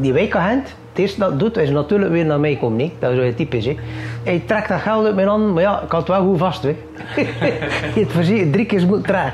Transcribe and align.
Die 0.00 0.12
wijkagent, 0.12 0.66
het 0.88 0.98
eerste 0.98 1.18
dat 1.18 1.38
doet, 1.38 1.56
is 1.56 1.70
natuurlijk 1.70 2.10
weer 2.10 2.24
naar 2.24 2.40
mij 2.40 2.56
komen. 2.56 2.78
hè. 2.80 2.92
Dat 2.98 3.10
is 3.10 3.18
wel 3.18 3.34
typisch. 3.34 3.64
Hè. 3.64 3.76
Hij 4.24 4.42
trekt 4.46 4.68
dat 4.68 4.80
geld 4.80 5.06
uit 5.06 5.14
mijn 5.14 5.28
handen, 5.28 5.52
maar 5.52 5.62
ja, 5.62 5.82
ik 5.82 5.90
had 5.90 6.00
het 6.00 6.08
wel 6.08 6.24
goed 6.24 6.38
vast. 6.38 6.62
Hè. 6.62 6.68
Je 7.94 8.00
hebt 8.00 8.12
verzekerd 8.12 8.52
drie 8.52 8.66
keer 8.66 8.86
moeten 8.86 9.06
trekken. 9.06 9.32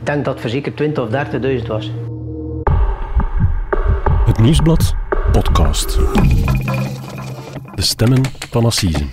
Ik 0.00 0.06
denk 0.12 0.24
dat 0.24 0.32
het 0.32 0.42
verzekerd 0.42 0.76
20 0.76 1.04
of 1.04 1.10
30.000 1.60 1.66
was. 1.66 1.92
Het 4.24 4.38
Nieuwsblad 4.38 4.94
podcast. 5.32 5.98
De 7.74 7.82
stemmen 7.82 8.22
van 8.50 8.64
Assise. 8.64 9.04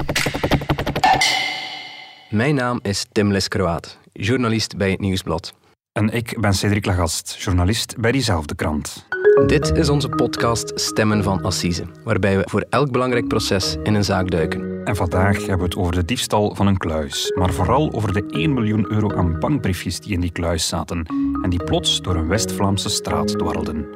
Mijn 2.29 2.55
naam 2.55 2.79
is 2.81 3.05
Tim 3.11 3.31
Leskroaat, 3.31 3.99
journalist 4.13 4.77
bij 4.77 4.91
het 4.91 4.99
Nieuwsblad. 4.99 5.53
En 5.91 6.09
ik 6.09 6.37
ben 6.39 6.53
Cedric 6.53 6.85
Lagast, 6.85 7.35
journalist 7.39 7.95
bij 7.97 8.11
diezelfde 8.11 8.55
krant. 8.55 9.05
Dit 9.33 9.77
is 9.77 9.89
onze 9.89 10.09
podcast 10.09 10.71
Stemmen 10.75 11.23
van 11.23 11.41
Assise, 11.41 11.83
waarbij 12.03 12.37
we 12.37 12.43
voor 12.49 12.65
elk 12.69 12.91
belangrijk 12.91 13.27
proces 13.27 13.75
in 13.83 13.93
een 13.93 14.03
zaak 14.03 14.31
duiken. 14.31 14.85
En 14.85 14.95
vandaag 14.95 15.37
hebben 15.37 15.57
we 15.57 15.63
het 15.63 15.75
over 15.75 15.93
de 15.93 16.05
diefstal 16.05 16.55
van 16.55 16.67
een 16.67 16.77
kluis, 16.77 17.31
maar 17.35 17.53
vooral 17.53 17.93
over 17.93 18.13
de 18.13 18.25
1 18.29 18.53
miljoen 18.53 18.91
euro 18.91 19.15
aan 19.15 19.39
bankbriefjes 19.39 19.99
die 19.99 20.13
in 20.13 20.19
die 20.19 20.31
kluis 20.31 20.67
zaten 20.67 21.05
en 21.41 21.49
die 21.49 21.63
plots 21.63 22.01
door 22.01 22.15
een 22.15 22.27
West-Vlaamse 22.27 22.89
straat 22.89 23.27
dwarrelden. 23.27 23.87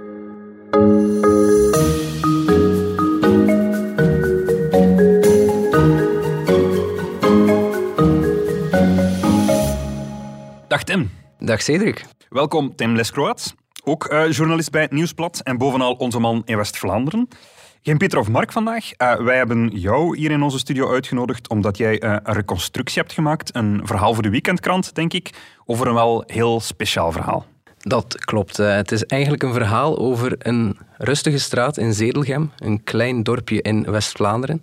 Dag 10.67 10.84
Tim. 10.84 11.09
Dag 11.40 11.62
Cedric. 11.62 12.05
Welkom 12.29 12.76
Tim 12.76 12.95
Leskroat, 12.95 13.55
ook 13.88 14.05
eh, 14.05 14.32
journalist 14.32 14.72
bij 14.72 14.82
het 14.82 14.91
Nieuwsblad 14.91 15.41
en 15.44 15.58
bovenal 15.58 15.94
onze 15.94 16.20
man 16.20 16.41
in 16.46 16.58
West-Vlaanderen. 16.58 17.27
Geen 17.82 17.98
Pieter 17.98 18.20
of 18.20 18.30
Mark 18.30 18.52
vandaag. 18.52 18.91
Eh, 18.91 19.16
wij 19.16 19.38
hebben 19.38 19.68
jou 19.68 20.18
hier 20.18 20.32
in 20.32 20.41
onze 20.41 20.60
studio 20.60 20.91
uitgenodigd 20.91 21.49
omdat 21.49 21.77
jij 21.77 21.99
eh, 21.99 22.16
een 22.24 22.34
reconstructie 22.34 23.02
hebt 23.02 23.13
gemaakt, 23.13 23.55
een 23.55 23.82
verhaal 23.84 24.13
voor 24.13 24.24
de 24.24 24.29
weekendkrant, 24.29 24.96
denk 24.96 25.13
ik, 25.13 25.29
over 25.66 25.88
een 25.88 25.94
wel 25.94 26.24
heel 26.26 26.60
speciaal 26.60 27.12
verhaal. 27.12 27.46
Dat 27.77 28.26
klopt. 28.26 28.57
Het 28.57 28.91
is 28.91 29.05
eigenlijk 29.05 29.44
een 29.44 29.54
verhaal 29.54 29.98
over 29.98 30.35
een 30.38 30.77
rustige 30.98 31.38
straat 31.38 31.77
in 31.77 31.94
Zedelgem, 31.94 32.51
een 32.57 32.84
klein 32.84 33.24
dorpje 33.24 33.62
in 33.62 33.91
West-Vlaanderen. 33.91 34.62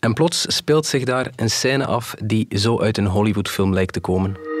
En 0.00 0.14
plots 0.14 0.56
speelt 0.56 0.86
zich 0.86 1.04
daar 1.04 1.30
een 1.36 1.50
scène 1.50 1.86
af 1.86 2.14
die 2.24 2.46
zo 2.50 2.80
uit 2.80 2.98
een 2.98 3.06
Hollywoodfilm 3.06 3.72
lijkt 3.72 3.92
te 3.92 4.00
komen. 4.00 4.51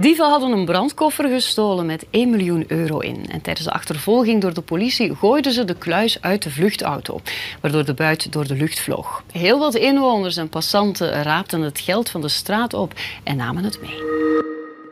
Dieven 0.00 0.30
hadden 0.30 0.50
een 0.50 0.64
brandkoffer 0.64 1.28
gestolen 1.28 1.86
met 1.86 2.06
1 2.10 2.30
miljoen 2.30 2.64
euro 2.66 2.98
in. 2.98 3.26
En 3.30 3.40
tijdens 3.40 3.66
de 3.66 3.72
achtervolging 3.72 4.40
door 4.40 4.54
de 4.54 4.60
politie 4.60 5.14
gooiden 5.14 5.52
ze 5.52 5.64
de 5.64 5.74
kluis 5.74 6.22
uit 6.22 6.42
de 6.42 6.50
vluchtauto, 6.50 7.20
waardoor 7.60 7.84
de 7.84 7.94
buit 7.94 8.32
door 8.32 8.46
de 8.46 8.54
lucht 8.54 8.80
vloog. 8.80 9.22
Heel 9.32 9.58
wat 9.58 9.74
inwoners 9.74 10.36
en 10.36 10.48
passanten 10.48 11.22
raapten 11.22 11.60
het 11.60 11.80
geld 11.80 12.10
van 12.10 12.20
de 12.20 12.28
straat 12.28 12.74
op 12.74 12.92
en 13.24 13.36
namen 13.36 13.64
het 13.64 13.80
mee. 13.80 13.96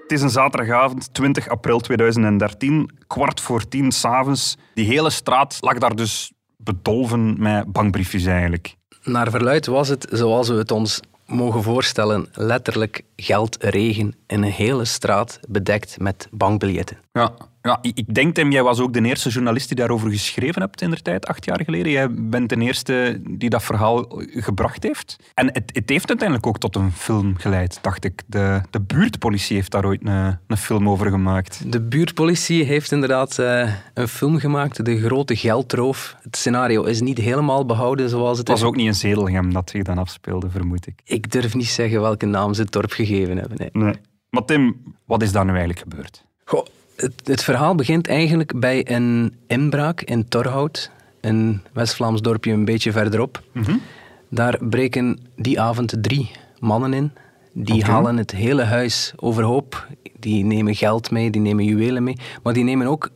Het 0.02 0.12
is 0.12 0.22
een 0.22 0.30
zaterdagavond, 0.30 1.14
20 1.14 1.48
april 1.48 1.80
2013, 1.80 2.90
kwart 3.06 3.40
voor 3.40 3.68
tien 3.68 3.92
s'avonds. 3.92 4.56
Die 4.74 4.86
hele 4.86 5.10
straat 5.10 5.56
lag 5.60 5.78
daar 5.78 5.96
dus 5.96 6.32
bedolven 6.56 7.34
met 7.38 7.72
bankbriefjes 7.72 8.24
eigenlijk. 8.24 8.74
Naar 9.02 9.30
verluid 9.30 9.66
was 9.66 9.88
het, 9.88 10.06
zoals 10.10 10.48
we 10.48 10.54
het 10.54 10.70
ons 10.70 11.00
mogen 11.26 11.62
voorstellen, 11.62 12.28
letterlijk 12.32 13.02
geldregen 13.16 14.14
in 14.26 14.42
een 14.42 14.50
hele 14.52 14.84
straat 14.84 15.40
bedekt 15.48 16.00
met 16.00 16.28
bankbiljetten. 16.30 16.98
Ja, 17.12 17.34
ja 17.66 17.78
ik 17.80 17.98
ik 17.98 18.14
denk, 18.14 18.34
Tim, 18.34 18.50
jij 18.50 18.62
was 18.62 18.80
ook 18.80 18.92
de 18.92 19.02
eerste 19.02 19.28
journalist 19.28 19.68
die 19.68 19.76
daarover 19.76 20.10
geschreven 20.10 20.62
hebt 20.62 20.82
in 20.82 20.90
de 20.90 21.02
tijd, 21.02 21.26
acht 21.26 21.44
jaar 21.44 21.60
geleden. 21.64 21.92
Jij 21.92 22.10
bent 22.14 22.48
de 22.48 22.56
eerste 22.56 23.20
die 23.30 23.50
dat 23.50 23.62
verhaal 23.64 24.04
gebracht 24.26 24.82
heeft. 24.82 25.16
En 25.34 25.46
het, 25.46 25.70
het 25.72 25.88
heeft 25.88 26.08
uiteindelijk 26.08 26.46
ook 26.48 26.58
tot 26.58 26.76
een 26.76 26.92
film 26.92 27.36
geleid, 27.36 27.78
dacht 27.82 28.04
ik. 28.04 28.22
De, 28.26 28.60
de 28.70 28.80
buurtpolitie 28.80 29.56
heeft 29.56 29.70
daar 29.70 29.84
ooit 29.84 30.00
een, 30.06 30.38
een 30.46 30.56
film 30.56 30.88
over 30.88 31.10
gemaakt. 31.10 31.72
De 31.72 31.80
buurtpolitie 31.80 32.64
heeft 32.64 32.92
inderdaad 32.92 33.38
eh, 33.38 33.72
een 33.94 34.08
film 34.08 34.38
gemaakt, 34.38 34.84
De 34.84 34.98
Grote 35.00 35.36
Geldroof. 35.36 36.16
Het 36.22 36.36
scenario 36.36 36.82
is 36.82 37.00
niet 37.00 37.18
helemaal 37.18 37.66
behouden 37.66 38.08
zoals 38.08 38.38
het 38.38 38.48
Het 38.48 38.48
was 38.48 38.60
is. 38.60 38.64
ook 38.66 38.76
niet 38.76 38.86
in 38.86 38.94
Zedelgem 38.94 39.52
dat 39.52 39.70
zich 39.70 39.82
dan 39.82 39.98
afspeelde, 39.98 40.50
vermoed 40.50 40.86
ik. 40.86 41.00
Ik 41.04 41.30
durf 41.32 41.54
niet 41.54 41.66
zeggen 41.68 42.00
welke 42.00 42.26
naam 42.26 42.54
ze 42.54 42.62
het 42.62 42.72
dorp 42.72 42.92
gegeven 42.92 43.36
hebben. 43.36 43.58
nee. 43.58 43.70
Nee. 43.84 43.94
Maar 44.30 44.44
Tim, 44.44 44.82
wat 45.04 45.22
is 45.22 45.32
daar 45.32 45.44
nu 45.44 45.50
eigenlijk 45.50 45.80
gebeurd? 45.80 46.24
Goh, 46.44 46.66
het, 46.96 47.12
het 47.24 47.44
verhaal 47.44 47.74
begint 47.74 48.08
eigenlijk 48.08 48.60
bij 48.60 48.90
een 48.90 49.34
inbraak 49.46 50.00
in 50.02 50.28
Torhout, 50.28 50.90
een 51.20 51.62
West-Vlaams 51.72 52.20
dorpje 52.20 52.52
een 52.52 52.64
beetje 52.64 52.92
verderop. 52.92 53.42
Daar 54.28 54.58
breken 54.68 55.18
die 55.36 55.60
avond 55.60 55.94
drie 56.00 56.30
mannen 56.58 56.92
in. 56.92 57.12
Die 57.52 57.84
halen 57.84 58.16
het 58.16 58.30
hele 58.30 58.62
huis 58.62 59.12
overhoop. 59.16 59.86
Die 60.18 60.44
nemen 60.44 60.74
geld 60.74 61.10
mee, 61.10 61.30
die 61.30 61.40
nemen 61.40 61.64
juwelen 61.64 62.02
mee, 62.02 62.16
maar 62.42 62.52
die 62.52 62.64
nemen 62.64 62.86
ook 62.86 63.10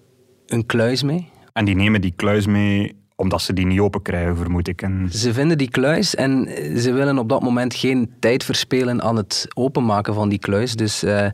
een 0.46 0.66
kluis 0.66 1.02
mee. 1.02 1.28
En 1.52 1.64
die 1.64 1.74
nemen 1.74 2.00
die 2.00 2.12
kluis 2.16 2.46
mee 2.46 2.99
omdat 3.20 3.42
ze 3.42 3.52
die 3.52 3.66
niet 3.66 3.80
open 3.80 4.02
krijgen, 4.02 4.36
vermoed 4.36 4.68
ik. 4.68 4.82
En 4.82 5.08
Ze 5.12 5.32
vinden 5.32 5.58
die 5.58 5.70
kluis 5.70 6.14
en 6.14 6.48
ze 6.76 6.92
willen 6.92 7.18
op 7.18 7.28
dat 7.28 7.42
moment 7.42 7.74
geen 7.74 8.12
tijd 8.20 8.44
verspelen 8.44 9.02
aan 9.02 9.16
het 9.16 9.46
openmaken 9.54 10.14
van 10.14 10.28
die 10.28 10.38
kluis. 10.38 10.74
Dus 10.74 11.02
eh, 11.02 11.26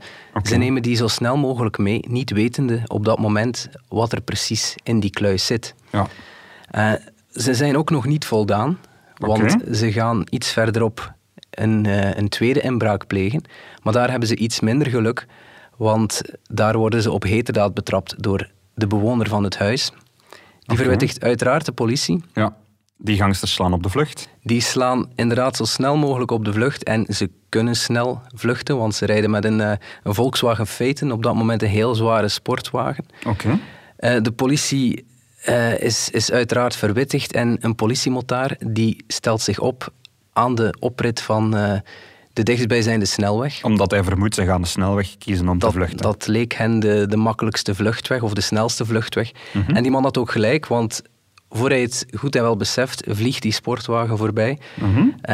ze 0.43 0.57
nemen 0.57 0.83
die 0.83 0.97
zo 0.97 1.07
snel 1.07 1.37
mogelijk 1.37 1.79
mee, 1.79 2.05
niet 2.09 2.31
wetende 2.31 2.83
op 2.87 3.05
dat 3.05 3.19
moment 3.19 3.69
wat 3.89 4.13
er 4.13 4.21
precies 4.21 4.75
in 4.83 5.01
die 5.01 5.11
kluis 5.11 5.47
zit. 5.47 5.75
ja. 5.91 6.07
Eh, 6.71 6.93
ze 7.31 7.55
zijn 7.55 7.77
ook 7.77 7.91
nog 7.91 8.07
niet 8.07 8.25
voldaan, 8.25 8.79
want 9.15 9.57
ze 9.73 9.93
gaan 9.93 10.25
iets 10.31 10.53
verderop 10.53 11.13
een, 11.51 11.87
eh, 11.87 12.17
een 12.17 12.29
tweede 12.29 12.61
inbraak 12.61 13.07
plegen. 13.07 13.43
Maar 13.83 13.93
daar 13.93 14.11
hebben 14.11 14.29
ze 14.29 14.37
iets 14.37 14.61
minder 14.61 14.87
geluk, 14.87 15.27
want 15.77 16.21
daar 16.43 16.77
worden 16.77 17.03
ze 17.03 17.11
op 17.11 17.23
heterdaad 17.23 17.75
betrapt 17.75 18.23
door 18.23 18.51
de 18.75 18.87
bewoner 18.87 19.29
van 19.29 19.45
het 19.45 19.59
huis. 19.59 19.93
Die 20.67 20.77
verwittigt 20.77 21.23
uiteraard 21.23 21.65
de 21.65 21.73
politie. 21.73 22.23
ja. 22.35 22.57
Die 22.99 23.17
gangsters 23.17 23.53
slaan 23.53 23.73
op 23.73 23.83
de 23.83 23.89
vlucht. 23.89 24.29
Die 24.43 24.61
slaan 24.61 25.11
inderdaad 25.15 25.57
zo 25.57 25.65
snel 25.65 25.97
mogelijk 25.97 26.31
op 26.31 26.45
de 26.45 26.53
vlucht 26.53 26.83
en 26.85 27.07
ze 27.09 27.31
kunnen 27.49 27.77
snel 27.77 28.23
vluchten, 28.35 28.77
want 28.77 28.95
ze 28.95 29.07
rijden 29.07 29.31
met 29.31 29.45
een, 29.45 29.61
eh, 29.61 29.73
een 30.03 30.15
Volkswagen 30.15 30.67
Phaeton, 30.67 31.13
op 31.13 31.23
dat 31.23 31.35
moment 31.35 31.63
een 31.63 31.69
heel 31.69 31.95
zware 31.95 32.29
sportwagen. 32.29 33.07
Oké. 33.27 33.59
Eh, 33.97 34.17
de 34.23 34.33
politie 34.33 35.07
eh, 35.43 35.81
is, 35.81 36.11
is 36.11 36.33
uiteraard 36.33 36.77
verwittigd 36.77 37.33
en 37.33 37.57
een 37.61 37.75
politiemotaar 37.75 38.57
die 38.67 39.05
stelt 39.07 39.41
zich 39.41 39.59
op 39.59 39.93
aan 40.33 40.55
de 40.55 40.77
oprit 40.81 41.21
van 41.21 41.55
de 42.37 42.43
dichtstbijzijnde 42.43 43.07
snelweg. 43.07 43.65
Omdat 43.65 43.91
hij 43.91 44.05
vermoedt, 44.05 44.35
ze 44.35 44.45
gaan 44.45 44.63
de 44.63 44.69
snelweg 44.69 45.19
kiezen 45.19 45.49
om 45.49 45.59
Dat, 45.59 45.71
te 45.71 45.77
vluchten. 45.77 45.99
dat 45.99 46.27
leek 46.27 46.55
hen 46.55 46.81
de, 46.81 47.07
de 47.09 47.17
makkelijkste 47.17 47.75
vluchtweg 47.75 48.23
of 48.23 48.33
de 48.33 48.41
snelste 48.41 48.85
vluchtweg. 48.85 49.31
Mhm. 49.53 49.77
En 49.77 49.83
die 49.83 49.93
man 49.93 50.03
had 50.03 50.19
ook 50.19 50.31
gelijk, 50.31 50.67
want 50.67 51.03
voor 51.51 51.69
hij 51.69 51.81
het 51.81 52.07
goed 52.19 52.37
en 52.37 52.43
wel 52.43 52.57
beseft, 52.57 53.03
vliegt 53.09 53.43
die 53.43 53.53
sportwagen 53.53 54.19
voorbij. 54.19 54.59
Eh, 54.79 54.85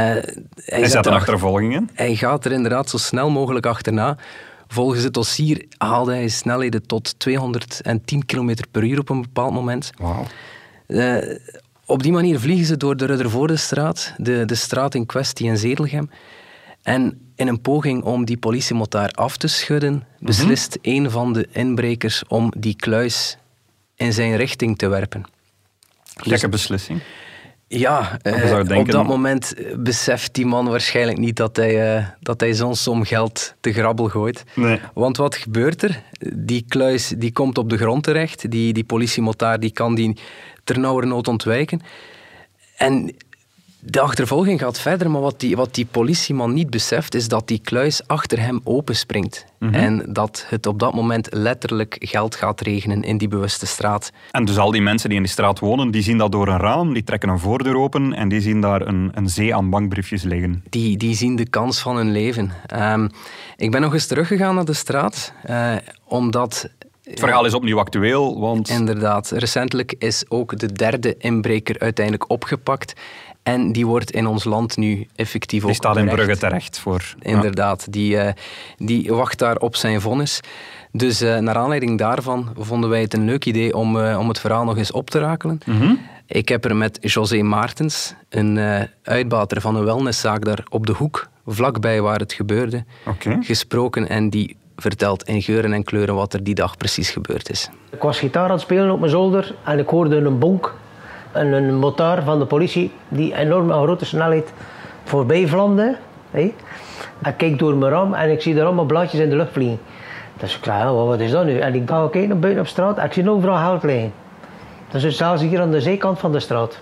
hij, 0.01 0.25
hij 0.65 0.81
zet 0.81 0.91
zet 0.91 1.07
een 1.07 1.13
er 1.13 1.19
achtervolging 1.19 1.75
in. 1.75 1.91
hij 1.95 2.17
gaat 2.17 2.45
er 2.45 2.53
inderdaad 2.53 2.91
zo 2.91 2.97
snel 2.97 3.31
mogelijk 3.31 3.67
achterna. 3.67 4.17
Volgens 4.69 5.03
het 5.03 5.15
dossier 5.15 5.67
haalde 5.79 6.13
hij 6.13 6.29
snelheden 6.29 6.87
tot 6.87 7.19
210 7.19 8.27
km 8.27 8.55
per 8.71 8.85
uur 8.85 8.99
op 8.99 9.09
een 9.09 9.23
bepaald 9.23 9.53
moment. 9.53 9.91
Wauw. 9.99 10.27
Eh, 10.87 11.17
op 11.87 12.03
die 12.03 12.13
manier 12.13 12.41
vliegen 12.41 12.67
ze 12.67 12.77
door 12.77 12.97
de 12.97 13.05
Ruddervoordestraat, 13.05 14.15
de, 14.17 14.45
de 14.45 14.55
straat 14.55 14.95
in 14.95 15.07
kwestie 15.07 15.47
in 15.47 15.57
Zedelgem. 15.57 16.11
En 16.83 17.33
in 17.37 17.49
een 17.49 17.61
poging 17.61 18.03
om 18.03 18.25
die 18.25 18.37
politiemotaar 18.37 19.11
af 19.11 19.37
te 19.37 19.47
schudden, 19.47 20.07
beslist 20.19 20.79
een 20.83 21.11
van 21.11 21.33
de 21.33 21.49
inbrekers 21.53 22.23
om 22.29 22.53
die 22.57 22.77
kluis 22.77 23.39
in 23.95 24.13
zijn 24.13 24.37
richting 24.37 24.79
te 24.79 24.89
werpen. 24.89 25.25
Gekke 26.17 26.49
beslissing. 26.49 27.03
Ja, 27.79 28.19
eh, 28.23 28.79
op 28.79 28.91
dat 28.91 29.07
moment 29.07 29.55
eh, 29.55 29.77
beseft 29.77 30.35
die 30.35 30.47
man 30.47 30.69
waarschijnlijk 30.69 31.19
niet 31.19 31.37
dat 31.37 31.57
hij, 31.57 31.97
eh, 31.97 32.07
dat 32.21 32.41
hij 32.41 32.55
zo'n 32.55 32.77
som 32.77 33.05
geld 33.05 33.55
te 33.61 33.73
grabbel 33.73 34.09
gooit. 34.09 34.45
Nee. 34.55 34.81
Want 34.95 35.17
wat 35.17 35.37
gebeurt 35.37 35.83
er? 35.83 36.03
Die 36.35 36.65
kluis 36.69 37.09
die 37.09 37.33
komt 37.33 37.59
op 37.59 37.71
de 37.71 37.77
grond 37.77 38.03
terecht. 38.03 38.51
Die, 38.51 38.73
die 38.73 38.85
politiemotaar 38.85 39.61
die 39.61 39.71
kan 39.71 39.95
die 39.95 40.17
ternauwernood 40.65 41.29
ontwijken. 41.29 41.81
En 42.77 43.15
de 43.85 44.01
achtervolging 44.01 44.61
gaat 44.61 44.81
verder, 44.81 45.11
maar 45.11 45.21
wat 45.21 45.41
die, 45.41 45.57
wat 45.57 45.75
die 45.75 45.87
politieman 45.91 46.53
niet 46.53 46.71
beseft, 46.71 47.15
is 47.15 47.29
dat 47.29 47.49
die 47.49 47.59
kluis 47.59 48.07
achter 48.07 48.41
hem 48.41 48.61
openspringt. 48.65 49.45
En 49.71 50.05
dat 50.09 50.47
het 50.49 50.67
op 50.67 50.79
dat 50.79 50.95
moment 50.95 51.29
letterlijk 51.31 51.97
geld 52.01 52.35
gaat 52.35 52.61
regenen 52.61 53.03
in 53.03 53.19
die 53.19 53.29
bewuste 53.29 53.67
straat. 53.67 54.13
En 54.31 54.45
dus 54.45 54.59
al 54.59 54.71
die 54.71 54.83
mensen 54.83 55.09
die 55.09 55.19
in 55.19 55.25
die 55.25 55.33
straat 55.33 55.59
wonen, 55.59 55.91
die 55.91 56.03
zien 56.03 56.19
dat 56.19 56.33
door 56.33 56.49
een 56.49 56.59
raam, 56.59 56.93
die 56.93 57.05
trekken 57.05 57.29
een 57.29 57.39
voordeur 57.39 57.77
open 57.77 58.13
en 58.13 58.29
die 58.29 58.41
zien 58.41 58.61
daar 58.61 58.87
een, 58.87 59.11
een 59.15 59.29
zee 59.29 59.55
aan 59.55 59.71
bankbriefjes 59.71 60.23
liggen. 60.23 60.65
die, 60.69 60.97
die 60.97 61.15
zien 61.15 61.37
de 61.37 61.49
kans 61.49 61.81
van 61.81 61.97
hun 61.97 62.13
leven. 62.13 62.53
Ehm, 62.67 63.09
ik 63.57 63.71
ben 63.71 63.81
nog 63.81 63.93
eens 63.93 64.07
teruggegaan 64.07 64.55
naar 64.55 64.65
de 64.65 64.73
straat, 64.73 65.33
eh, 65.43 65.75
omdat 66.05 66.69
Het 67.03 67.21
verhaal 67.21 67.45
is 67.45 67.55
opnieuw 67.55 67.79
actueel, 67.79 68.41
want... 68.41 68.69
Inderdaad. 68.69 69.31
Recentelijk 69.31 69.95
is 69.99 70.25
ook 70.29 70.59
de 70.59 70.73
derde 70.73 71.15
inbreker 71.19 71.79
uiteindelijk 71.79 72.31
opgepakt. 72.31 72.93
En 73.43 73.73
die 73.73 73.87
wordt 73.87 74.11
in 74.11 74.27
ons 74.27 74.45
land 74.45 74.77
nu 74.77 75.07
effectief 75.17 75.65
Die 75.65 75.75
staat 75.75 75.97
in 75.97 76.09
Brugge 76.09 76.37
terecht 76.37 76.79
voor... 76.79 77.15
Inderdaad, 77.19 77.93
die, 77.93 78.15
uh, 78.15 78.29
die 78.77 79.13
wacht 79.13 79.39
daar 79.39 79.57
op 79.57 79.77
zijn 79.77 80.01
vonnis. 80.01 80.41
Dus 80.93 81.23
uh, 81.23 81.39
naar 81.39 81.57
aanleiding 81.57 81.99
daarvan 81.99 82.53
vonden 82.59 82.91
wij 82.91 83.01
het 83.01 83.15
een 83.15 83.25
leuk 83.25 83.45
idee 83.45 83.77
om, 83.77 83.97
uh, 83.97 84.19
om 84.19 84.29
het 84.29 84.41
verhaal 84.41 84.65
nog 84.65 84.77
eens 84.77 84.93
op 84.93 85.11
te 85.11 85.19
rakelen. 85.19 85.61
Mm 85.67 85.79
-hmm. 85.79 85.99
Ik 86.27 86.49
heb 86.49 86.65
er 86.65 86.77
met 86.77 86.99
José 87.01 87.43
Maartens, 87.43 88.15
een 88.29 88.59
uitbater 89.03 89.61
van 89.61 89.77
een 89.77 89.85
wellnesszaak 89.85 90.45
daar 90.45 90.65
op 90.69 90.87
de 90.87 90.93
hoek, 90.93 91.29
vlakbij 91.47 92.01
waar 92.01 92.19
het 92.19 92.33
gebeurde, 92.33 92.85
okay. 93.07 93.39
gesproken. 93.41 94.09
En 94.09 94.31
die 94.31 94.57
vertelt 94.77 95.23
in 95.23 95.43
geuren 95.43 95.73
en 95.73 95.85
kleuren 95.85 96.15
wat 96.15 96.35
er 96.35 96.45
die 96.45 96.55
dag 96.55 96.77
precies 96.77 97.11
gebeurd 97.11 97.51
is. 97.51 97.71
Ik 97.91 98.03
was 98.03 98.19
gitaar 98.19 98.45
aan 98.45 98.51
het 98.51 98.61
spelen 98.61 98.91
op 98.91 98.99
mijn 98.99 99.11
zolder 99.11 99.55
en 99.65 99.79
ik 99.79 99.89
hoorde 99.89 100.17
een 100.17 100.39
bonk 100.39 100.75
en 101.33 101.53
een 101.53 101.75
motor 101.75 102.23
van 102.23 102.39
de 102.39 102.45
politie 102.45 102.93
die 103.09 103.35
enorm 103.35 103.73
aan 103.73 103.83
grote 103.83 104.05
snelheid 104.05 104.53
voorbij 105.05 105.47
vlamde. 105.47 105.97
Hey. 106.31 106.55
Ik 107.25 107.35
kijk 107.37 107.59
door 107.59 107.75
mijn 107.75 107.93
raam 107.93 108.15
en 108.15 108.31
ik 108.31 108.43
zie 108.43 108.59
er 108.59 108.65
allemaal 108.65 108.85
blaadjes 108.85 109.21
in 109.21 109.31
de 109.31 109.37
lucht 109.37 109.53
vliegen. 109.53 109.79
Dus 110.37 110.57
ik 110.57 110.65
zei, 110.65 110.91
wat 110.91 111.21
is 111.21 111.31
dat 111.31 111.45
nu? 111.45 111.59
En 111.59 111.75
ik 111.75 111.89
ga 111.89 112.09
kijken 112.11 112.29
naar 112.29 112.39
buiten 112.39 112.63
op 112.63 112.69
straat 112.69 113.03
ik 113.03 113.13
zie 113.13 113.31
overal 113.31 113.57
geld 113.57 113.83
liggen. 113.83 114.13
Dus 114.91 115.17
zelfs 115.17 115.43
hier 115.43 115.61
aan 115.61 115.71
de 115.71 115.81
zijkant 115.81 116.19
van 116.19 116.33
de 116.33 116.41
straat. 116.41 116.81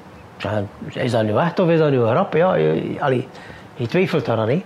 Is 0.88 1.10
dat 1.10 1.22
nu 1.22 1.36
echt 1.36 1.58
of 1.58 1.68
is 1.68 1.78
dat 1.78 1.90
nu 1.90 1.96
een 1.96 2.10
grap? 2.10 2.34
Ja, 2.34 2.54
je, 2.54 3.86
twijfelt 3.88 4.24
daar 4.24 4.38
aan. 4.38 4.62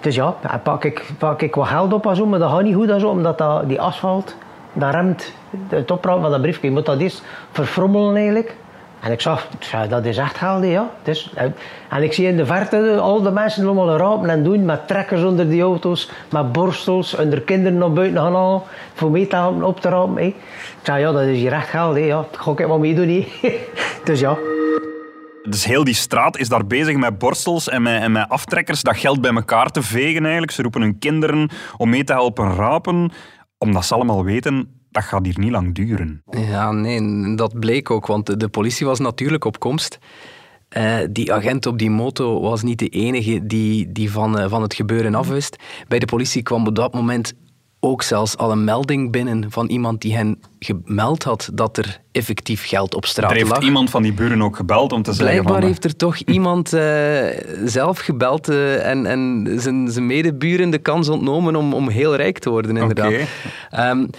Dus 0.00 0.14
ja, 0.14 0.34
pak 0.62 0.84
ik, 0.84 1.10
pak 1.18 1.42
ik 1.42 1.54
wat 1.54 1.66
geld 1.66 1.92
op 1.92 2.06
en 2.06 2.16
zo, 2.16 2.26
maar 2.26 2.38
dat 2.38 2.50
gaat 2.50 2.62
niet 2.62 2.74
goed 2.74 2.94
zo, 2.98 3.08
omdat 3.08 3.38
dat, 3.38 3.68
die 3.68 3.80
asfalt, 3.80 4.36
dat 4.72 4.94
remt 4.94 5.32
het 5.68 5.90
oprapen 5.90 6.22
van 6.22 6.30
dat 6.30 6.40
briefje. 6.40 6.66
Je 6.66 6.72
moet 6.72 6.86
dat 6.86 6.98
eerst 6.98 7.22
verfrommelen 7.50 8.16
eigenlijk. 8.16 8.56
En 9.00 9.12
ik 9.12 9.20
zag, 9.20 9.48
dat 9.88 10.04
is 10.04 10.16
echt 10.16 10.36
geld, 10.36 10.64
ja. 10.64 10.90
Dus, 11.02 11.32
en 11.88 12.02
ik 12.02 12.12
zie 12.12 12.26
in 12.26 12.36
de 12.36 12.46
verte 12.46 12.98
al 13.00 13.22
de 13.22 13.30
mensen 13.30 13.64
allemaal 13.64 13.96
rapen 13.96 14.30
en 14.30 14.42
doen 14.42 14.64
met 14.64 14.88
trekkers 14.88 15.22
onder 15.22 15.48
die 15.48 15.62
auto's, 15.62 16.10
met 16.30 16.52
borstels, 16.52 17.16
en 17.16 17.32
er 17.32 17.40
kinderen 17.40 17.78
naar 17.78 17.92
buiten 17.92 18.20
gaan 18.20 18.34
halen 18.34 18.62
voor 18.94 19.10
mee 19.10 19.26
te 19.26 19.36
helpen 19.36 19.64
op 19.64 19.80
te 19.80 19.88
rapen. 19.88 20.26
Ik 20.26 20.34
zei, 20.82 21.00
ja, 21.00 21.12
dat 21.12 21.22
is 21.22 21.38
hier 21.38 21.52
echt 21.52 21.68
geld, 21.68 21.96
ja. 21.96 22.16
dat 22.30 22.40
ga 22.40 22.50
ik 22.50 22.66
wat 22.66 22.78
mee 22.78 22.94
doen. 22.94 23.08
Hè. 23.08 23.58
dus 24.04 24.20
ja. 24.20 24.36
Dus 25.42 25.64
heel 25.64 25.84
die 25.84 25.94
straat 25.94 26.38
is 26.38 26.48
daar 26.48 26.66
bezig 26.66 26.96
met 26.96 27.18
borstels 27.18 27.68
en 27.68 27.82
met, 27.82 28.02
en 28.02 28.12
met 28.12 28.28
aftrekkers 28.28 28.82
dat 28.82 28.96
geld 28.96 29.20
bij 29.20 29.34
elkaar 29.34 29.70
te 29.70 29.82
vegen 29.82 30.22
eigenlijk. 30.22 30.52
Ze 30.52 30.62
roepen 30.62 30.80
hun 30.80 30.98
kinderen 30.98 31.50
om 31.76 31.90
mee 31.90 32.04
te 32.04 32.12
helpen 32.12 32.54
rapen, 32.54 33.12
omdat 33.58 33.84
ze 33.84 33.94
allemaal 33.94 34.24
weten 34.24 34.79
dat 34.90 35.02
gaat 35.02 35.24
hier 35.24 35.38
niet 35.38 35.50
lang 35.50 35.74
duren. 35.74 36.22
Ja, 36.30 36.72
nee, 36.72 37.34
dat 37.34 37.60
bleek 37.60 37.90
ook, 37.90 38.06
want 38.06 38.26
de, 38.26 38.36
de 38.36 38.48
politie 38.48 38.86
was 38.86 38.98
natuurlijk 38.98 39.44
op 39.44 39.58
komst. 39.58 39.98
Uh, 40.76 40.96
die 41.10 41.32
agent 41.32 41.66
op 41.66 41.78
die 41.78 41.90
moto 41.90 42.40
was 42.40 42.62
niet 42.62 42.78
de 42.78 42.88
enige 42.88 43.46
die, 43.46 43.92
die 43.92 44.10
van, 44.10 44.40
uh, 44.40 44.48
van 44.48 44.62
het 44.62 44.74
gebeuren 44.74 45.14
afwist. 45.14 45.56
Bij 45.88 45.98
de 45.98 46.06
politie 46.06 46.42
kwam 46.42 46.66
op 46.66 46.74
dat 46.74 46.94
moment 46.94 47.34
ook 47.80 48.02
zelfs 48.02 48.36
al 48.36 48.50
een 48.50 48.64
melding 48.64 49.12
binnen 49.12 49.50
van 49.50 49.68
iemand 49.68 50.00
die 50.00 50.16
hen 50.16 50.40
gemeld 50.58 51.22
had 51.22 51.50
dat 51.54 51.78
er 51.78 52.00
effectief 52.12 52.66
geld 52.66 52.94
op 52.94 53.06
straat 53.06 53.24
lag. 53.24 53.32
Er 53.32 53.38
heeft 53.38 53.56
lag. 53.56 53.62
iemand 53.64 53.90
van 53.90 54.02
die 54.02 54.12
buren 54.12 54.42
ook 54.42 54.56
gebeld 54.56 54.92
om 54.92 55.02
te 55.02 55.10
Blijkbaar 55.10 55.34
zeggen 55.34 55.54
van... 55.54 55.62
heeft 55.62 55.84
er 55.84 55.96
toch 55.96 56.16
iemand 56.36 56.74
uh, 56.74 57.26
zelf 57.64 57.98
gebeld 57.98 58.50
uh, 58.50 58.86
en, 58.86 59.06
en 59.06 59.46
zijn, 59.60 59.90
zijn 59.90 60.06
medeburen 60.06 60.70
de 60.70 60.78
kans 60.78 61.08
ontnomen 61.08 61.56
om, 61.56 61.74
om 61.74 61.88
heel 61.88 62.16
rijk 62.16 62.38
te 62.38 62.50
worden, 62.50 62.76
inderdaad. 62.76 63.12
Okay. 63.70 63.90
Um, 63.90 64.10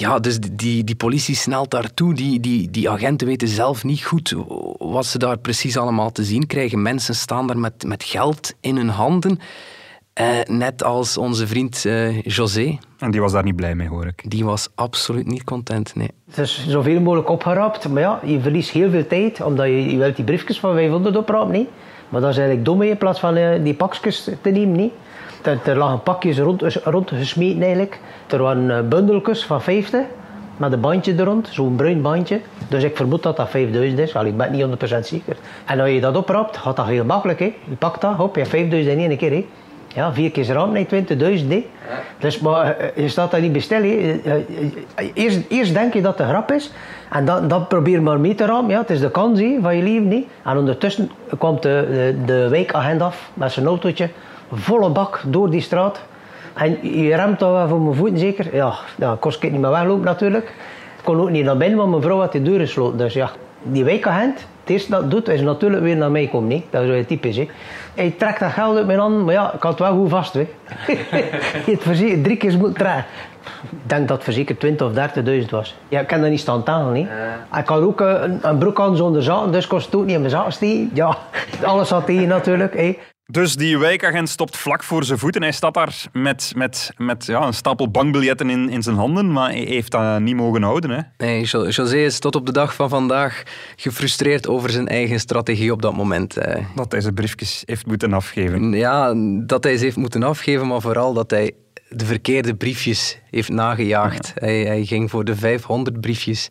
ja, 0.00 0.18
dus 0.18 0.38
die, 0.40 0.84
die 0.84 0.96
politie 0.96 1.34
snelt 1.34 1.70
daartoe. 1.70 2.14
Die, 2.14 2.40
die, 2.40 2.70
die 2.70 2.90
agenten 2.90 3.26
weten 3.26 3.48
zelf 3.48 3.84
niet 3.84 4.04
goed 4.04 4.34
wat 4.78 5.06
ze 5.06 5.18
daar 5.18 5.38
precies 5.38 5.76
allemaal 5.76 6.12
te 6.12 6.24
zien 6.24 6.46
krijgen. 6.46 6.82
Mensen 6.82 7.14
staan 7.14 7.46
daar 7.46 7.58
met, 7.58 7.84
met 7.86 8.04
geld 8.04 8.54
in 8.60 8.76
hun 8.76 8.88
handen. 8.88 9.38
Uh, 10.20 10.26
net 10.46 10.84
als 10.84 11.16
onze 11.16 11.46
vriend 11.46 11.84
uh, 11.84 12.22
José. 12.22 12.78
En 12.98 13.10
die 13.10 13.20
was 13.20 13.32
daar 13.32 13.44
niet 13.44 13.56
blij 13.56 13.74
mee, 13.74 13.88
hoor 13.88 14.06
ik. 14.06 14.30
Die 14.30 14.44
was 14.44 14.68
absoluut 14.74 15.26
niet 15.26 15.44
content, 15.44 15.94
nee. 15.94 16.10
Het 16.26 16.38
is 16.38 16.66
zoveel 16.68 17.00
mogelijk 17.00 17.28
opgerapt. 17.28 17.88
Maar 17.88 18.02
ja, 18.02 18.20
je 18.24 18.40
verliest 18.40 18.70
heel 18.70 18.90
veel 18.90 19.06
tijd. 19.06 19.40
Omdat 19.40 19.66
je, 19.66 19.90
je 19.90 19.96
wilt 19.96 20.16
die 20.16 20.24
briefjes 20.24 20.60
van 20.60 20.74
500 20.74 21.16
oprapen, 21.16 21.52
niet? 21.52 21.68
Maar 22.08 22.20
dat 22.20 22.30
is 22.30 22.36
eigenlijk 22.36 22.66
dom 22.66 22.82
in 22.82 22.98
plaats 22.98 23.20
van 23.20 23.36
uh, 23.36 23.64
die 23.64 23.74
pakjes 23.74 24.30
te 24.42 24.50
nemen, 24.50 24.76
niet? 24.76 24.92
Er, 25.42 25.58
er 25.64 25.76
lagen 25.76 26.02
pakjes 26.02 26.38
rond, 26.38 26.62
rondgesmeten 26.84 27.62
eigenlijk. 27.62 28.00
Er 28.26 28.42
waren 28.42 28.88
bundeltjes 28.88 29.44
van 29.44 29.62
50 29.62 30.00
met 30.58 30.72
een 30.72 30.80
bandje 30.80 31.14
er 31.14 31.24
rond, 31.24 31.48
zo'n 31.50 31.76
bruin 31.76 32.02
bandje. 32.02 32.40
Dus 32.68 32.82
ik 32.82 32.96
vermoed 32.96 33.22
dat 33.22 33.36
dat 33.36 33.50
5000 33.50 33.98
is, 33.98 34.16
Allee, 34.16 34.30
ik 34.30 34.36
ben 34.36 34.52
niet 34.52 34.92
100% 34.94 34.98
zeker. 35.00 35.36
En 35.66 35.80
als 35.80 35.90
je 35.90 36.00
dat 36.00 36.16
oprapt, 36.16 36.56
gaat 36.56 36.76
dat 36.76 36.86
heel 36.86 37.04
makkelijk. 37.04 37.38
Hè. 37.38 37.54
Je 37.68 37.76
pakt 37.78 38.00
dat, 38.00 38.14
hop, 38.14 38.34
je 38.34 38.40
hebt 38.40 38.52
5000 38.52 38.98
in 38.98 39.08
één 39.08 39.18
keer. 39.18 39.30
Hè. 39.30 39.46
Ja, 39.94 40.12
vier 40.12 40.30
keer 40.30 40.46
raam, 40.46 40.72
nee, 40.72 40.86
20.000. 40.86 41.48
Hè. 41.48 41.66
Dus, 42.18 42.38
maar 42.38 42.76
je 42.94 43.08
staat 43.08 43.30
daar 43.30 43.40
niet 43.40 43.52
bestel. 43.52 43.82
Hè. 43.82 44.20
Eerst, 45.14 45.40
eerst 45.48 45.74
denk 45.74 45.92
je 45.94 46.02
dat 46.02 46.20
een 46.20 46.28
grap 46.28 46.52
is. 46.52 46.72
En 47.10 47.24
dan, 47.24 47.48
dan 47.48 47.66
probeer 47.66 48.02
maar 48.02 48.20
mee 48.20 48.34
te 48.34 48.44
ramen. 48.44 48.70
Ja, 48.70 48.78
het 48.78 48.90
is 48.90 49.00
de 49.00 49.10
kans 49.10 49.40
van 49.60 49.76
je 49.76 49.82
leven. 49.82 50.10
Hè. 50.10 50.26
En 50.50 50.56
ondertussen 50.56 51.10
komt 51.38 51.62
de, 51.62 52.14
de, 52.26 52.66
de 52.86 53.04
af 53.04 53.30
met 53.34 53.52
zijn 53.52 53.66
autootje 53.66 54.08
volle 54.52 54.90
bak 54.90 55.22
door 55.26 55.50
die 55.50 55.60
straat. 55.60 56.00
En 56.54 56.78
je 57.00 57.16
remt 57.16 57.38
dan 57.38 57.52
wel 57.52 57.68
voor 57.68 57.80
mijn 57.80 57.94
voeten 57.94 58.18
zeker. 58.18 58.54
Ja, 58.54 58.74
dan 58.96 59.18
kost 59.18 59.42
ik 59.42 59.52
niet 59.52 59.60
meer 59.60 59.70
weglopen 59.70 60.04
natuurlijk. 60.04 60.44
Ik 60.98 61.04
kon 61.04 61.20
ook 61.20 61.30
niet 61.30 61.44
naar 61.44 61.56
binnen, 61.56 61.78
want 61.78 61.90
mijn 61.90 62.02
vrouw 62.02 62.18
had 62.18 62.32
de 62.32 62.42
deur 62.42 62.60
gesloten. 62.60 62.98
Dus 62.98 63.14
ja, 63.14 63.30
die 63.62 63.84
wijkagent, 63.84 64.46
het 64.60 64.70
eerste 64.70 64.90
dat 64.90 65.10
doet, 65.10 65.28
is 65.28 65.40
natuurlijk 65.40 65.82
weer 65.82 65.96
naar 65.96 66.10
mij 66.10 66.26
komen. 66.26 66.48
Nee? 66.48 66.64
Dat 66.70 66.82
is 66.82 66.88
wel 66.88 67.04
typisch. 67.04 67.36
Hè? 67.36 67.48
Hij 67.94 68.14
trekt 68.18 68.40
dat 68.40 68.50
geld 68.50 68.76
uit 68.76 68.86
mijn 68.86 68.98
hand, 68.98 69.24
maar 69.24 69.34
ja, 69.34 69.52
ik 69.54 69.62
had 69.62 69.78
het 69.78 69.88
wel 69.88 69.96
goed 69.96 70.10
vast. 70.10 70.34
Hè? 70.34 70.40
je 71.66 71.72
het 71.72 71.82
verzekerd 71.82 72.24
drie 72.24 72.36
keer 72.36 72.58
moet. 72.58 72.80
Ik 72.80 72.86
denk 73.82 74.08
dat 74.08 74.16
het 74.16 74.24
verzekerd 74.24 74.60
20 74.60 74.86
of 74.86 74.92
30.000 75.42 75.50
was. 75.50 75.76
Ja, 75.88 76.00
ik 76.00 76.06
kan 76.06 76.20
dat 76.20 76.30
niet 76.30 76.40
staan 76.40 76.62
talen. 76.62 76.94
Hè? 76.94 77.00
Uh. 77.00 77.58
Ik 77.58 77.68
had 77.68 77.82
ook 77.82 78.00
een, 78.00 78.38
een 78.42 78.58
broek 78.58 78.80
aan 78.80 78.96
zonder 78.96 79.22
zaken, 79.22 79.52
dus 79.52 79.66
kost 79.66 79.86
het 79.86 79.94
ook 79.94 80.04
niet 80.04 80.14
in 80.14 80.20
mijn 80.20 80.32
zaken 80.32 80.52
steken. 80.52 80.90
Ja, 80.92 81.16
alles 81.64 81.88
zat 81.88 82.06
tegen 82.06 82.28
natuurlijk. 82.28 82.76
Hè? 82.76 82.98
Dus 83.32 83.56
die 83.56 83.78
wijkagent 83.78 84.28
stopt 84.28 84.56
vlak 84.56 84.82
voor 84.82 85.04
zijn 85.04 85.18
voeten. 85.18 85.42
Hij 85.42 85.52
staat 85.52 85.74
daar 85.74 86.06
met, 86.12 86.52
met, 86.56 86.92
met 86.96 87.26
ja, 87.26 87.42
een 87.46 87.54
stapel 87.54 87.90
bankbiljetten 87.90 88.50
in, 88.50 88.68
in 88.68 88.82
zijn 88.82 88.96
handen, 88.96 89.32
maar 89.32 89.50
hij 89.50 89.58
heeft 89.58 89.90
dat 89.90 90.20
niet 90.20 90.36
mogen 90.36 90.62
houden. 90.62 90.90
Hè? 90.90 91.00
Nee, 91.16 91.44
José 91.44 91.96
is 91.96 92.18
tot 92.18 92.36
op 92.36 92.46
de 92.46 92.52
dag 92.52 92.74
van 92.74 92.88
vandaag 92.88 93.42
gefrustreerd 93.76 94.48
over 94.48 94.70
zijn 94.70 94.88
eigen 94.88 95.20
strategie 95.20 95.72
op 95.72 95.82
dat 95.82 95.96
moment. 95.96 96.34
Dat 96.74 96.92
hij 96.92 97.00
zijn 97.00 97.14
briefjes 97.14 97.62
heeft 97.66 97.86
moeten 97.86 98.12
afgeven. 98.12 98.72
Ja, 98.72 99.14
dat 99.46 99.64
hij 99.64 99.76
ze 99.76 99.84
heeft 99.84 99.96
moeten 99.96 100.22
afgeven, 100.22 100.66
maar 100.66 100.80
vooral 100.80 101.12
dat 101.12 101.30
hij 101.30 101.52
de 101.88 102.04
verkeerde 102.04 102.54
briefjes 102.54 103.18
heeft 103.30 103.48
nagejaagd. 103.48 104.32
Ja. 104.34 104.46
Hij, 104.46 104.60
hij 104.60 104.84
ging 104.84 105.10
voor 105.10 105.24
de 105.24 105.36
500 105.36 106.00
briefjes. 106.00 106.48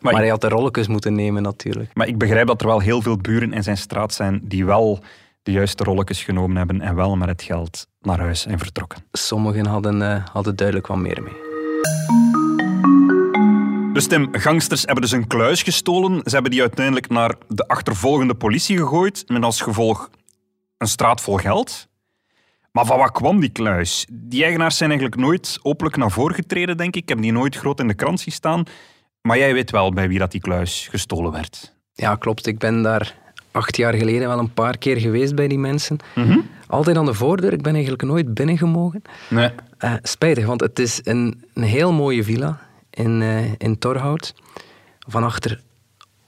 Maar, 0.00 0.12
maar 0.12 0.20
hij 0.20 0.30
had 0.30 0.40
de 0.40 0.48
rolletjes 0.48 0.88
moeten 0.88 1.14
nemen 1.14 1.42
natuurlijk. 1.42 1.90
Maar 1.94 2.08
ik 2.08 2.18
begrijp 2.18 2.46
dat 2.46 2.60
er 2.60 2.66
wel 2.66 2.80
heel 2.80 3.02
veel 3.02 3.16
buren 3.16 3.52
in 3.52 3.62
zijn 3.62 3.76
straat 3.76 4.14
zijn 4.14 4.40
die 4.44 4.64
wel 4.64 5.02
de 5.42 5.52
juiste 5.52 5.84
rolletjes 5.84 6.22
genomen 6.24 6.56
hebben 6.56 6.80
en 6.80 6.94
wel 6.94 7.16
met 7.16 7.28
het 7.28 7.42
geld 7.42 7.86
naar 8.00 8.18
huis 8.18 8.46
en 8.46 8.58
vertrokken. 8.58 9.04
Sommigen 9.12 9.66
hadden, 9.66 10.00
uh, 10.00 10.26
hadden 10.32 10.56
duidelijk 10.56 10.86
wat 10.86 10.98
meer 10.98 11.22
mee. 11.22 11.48
Dus 13.92 14.06
Tim, 14.06 14.28
gangsters 14.32 14.82
hebben 14.82 15.02
dus 15.02 15.12
een 15.12 15.26
kluis 15.26 15.62
gestolen. 15.62 16.20
Ze 16.24 16.30
hebben 16.30 16.50
die 16.50 16.60
uiteindelijk 16.60 17.08
naar 17.08 17.34
de 17.48 17.68
achtervolgende 17.68 18.34
politie 18.34 18.76
gegooid, 18.76 19.24
met 19.26 19.42
als 19.42 19.60
gevolg 19.60 20.10
een 20.78 20.86
straat 20.86 21.20
vol 21.20 21.36
geld. 21.36 21.88
Maar 22.72 22.86
van 22.86 22.98
wat 22.98 23.10
kwam 23.10 23.40
die 23.40 23.50
kluis? 23.50 24.06
Die 24.10 24.42
eigenaars 24.42 24.76
zijn 24.76 24.90
eigenlijk 24.90 25.20
nooit 25.20 25.58
openlijk 25.62 25.96
naar 25.96 26.10
voren 26.10 26.34
getreden, 26.34 26.76
denk 26.76 26.96
ik. 26.96 27.02
Ik 27.02 27.08
heb 27.08 27.20
die 27.20 27.32
nooit 27.32 27.56
groot 27.56 27.80
in 27.80 27.88
de 27.88 27.94
krant 27.94 28.20
zien 28.20 28.34
staan. 28.34 28.64
Maar 29.22 29.38
jij 29.38 29.54
weet 29.54 29.70
wel 29.70 29.92
bij 29.92 30.08
wie 30.08 30.18
dat 30.18 30.30
die 30.30 30.40
kluis 30.40 30.88
gestolen 30.90 31.32
werd. 31.32 31.74
Ja, 31.92 32.16
klopt. 32.16 32.46
Ik 32.46 32.58
ben 32.58 32.82
daar 32.82 33.14
acht 33.52 33.76
jaar 33.76 33.94
geleden 33.94 34.28
wel 34.28 34.38
een 34.38 34.52
paar 34.52 34.78
keer 34.78 34.96
geweest 34.96 35.34
bij 35.34 35.48
die 35.48 35.58
mensen. 35.58 35.98
Mm 36.14 36.24
-hmm. 36.24 36.48
Altijd 36.66 36.96
aan 36.96 37.04
de 37.04 37.14
voordeur. 37.14 37.52
Ik 37.52 37.62
ben 37.62 37.72
eigenlijk 37.72 38.02
nooit 38.02 38.34
binnengemogen. 38.34 39.02
Nee. 39.28 39.50
Uh, 39.84 39.94
spijtig, 40.02 40.46
want 40.46 40.60
het 40.60 40.78
is 40.78 41.00
een, 41.02 41.44
een 41.54 41.62
heel 41.62 41.92
mooie 41.92 42.24
villa 42.24 42.60
in, 42.90 43.20
uh, 43.20 43.52
in 43.58 43.78
Torhout. 43.78 44.34
Van 44.98 45.24
achter 45.24 45.60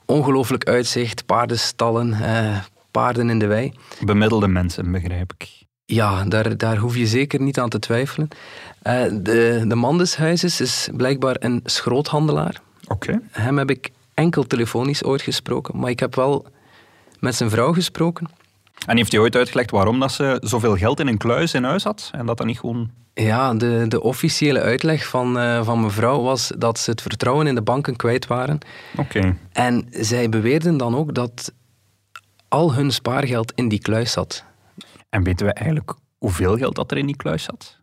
ongelooflijk 0.06 0.68
uitzicht, 0.68 1.26
paardenstallen, 1.26 2.08
uh, 2.08 2.58
paarden 2.90 3.30
in 3.30 3.38
de 3.38 3.46
wei. 3.46 3.72
Bemiddelde 4.04 4.48
mensen, 4.48 4.92
begrijp 4.92 5.32
ik. 5.38 5.48
Ja, 5.84 6.24
daar, 6.24 6.56
daar 6.56 6.76
hoef 6.76 6.96
je 6.96 7.06
zeker 7.06 7.40
niet 7.40 7.58
aan 7.58 7.68
te 7.68 7.78
twijfelen. 7.78 8.28
de, 8.82 9.64
de 9.68 9.74
man 9.74 9.98
des 9.98 10.16
huizes 10.16 10.60
is 10.60 10.88
blijkbaar 10.96 11.36
een 11.38 11.60
schroothandelaar. 11.64 12.60
Oké. 12.88 12.92
Okay. 12.92 13.20
Hem 13.30 13.58
heb 13.58 13.70
ik 13.70 13.90
enkel 14.14 14.46
telefonisch 14.46 15.04
ooit 15.04 15.22
gesproken, 15.22 15.78
maar 15.78 15.90
ik 15.90 16.00
heb 16.00 16.14
wel 16.14 16.46
met 17.22 17.34
zijn 17.34 17.50
vrouw 17.50 17.72
gesproken. 17.72 18.28
En 18.86 18.96
heeft 18.96 19.12
hij 19.12 19.20
ooit 19.20 19.36
uitgelegd 19.36 19.70
waarom 19.70 20.00
dat 20.00 20.12
ze 20.12 20.38
zoveel 20.40 20.76
geld 20.76 21.00
in 21.00 21.06
een 21.06 21.18
kluis 21.18 21.54
in 21.54 21.64
huis 21.64 21.84
had 21.84 22.10
en 22.12 22.26
dat 22.26 22.36
dat 22.36 22.46
niet 22.46 22.58
gewoon... 22.58 22.90
Ja, 23.14 23.54
de, 23.54 23.84
de 23.88 24.02
officiële 24.02 24.60
uitleg 24.60 25.06
van, 25.06 25.38
uh, 25.38 25.64
van 25.64 25.80
mevrouw 25.80 26.22
was 26.22 26.52
dat 26.58 26.78
ze 26.78 26.90
het 26.90 27.02
vertrouwen 27.02 27.46
in 27.46 27.54
de 27.54 27.62
banken 27.62 27.96
kwijt 27.96 28.26
waren. 28.26 28.58
Oké. 28.96 29.36
En 29.52 29.86
zij 29.90 30.28
beweerden 30.28 30.76
dan 30.76 30.96
ook 30.96 31.14
dat 31.14 31.52
al 32.48 32.74
hun 32.74 32.90
spaargeld 32.90 33.52
in 33.54 33.68
die 33.68 33.80
kluis 33.80 34.12
zat. 34.12 34.44
En 35.08 35.22
weten 35.22 35.46
we 35.46 35.52
eigenlijk 35.52 35.94
hoeveel 36.18 36.56
geld 36.56 36.74
dat 36.74 36.90
er 36.90 36.98
in 36.98 37.06
die 37.06 37.16
kluis 37.16 37.42
zat? 37.42 37.76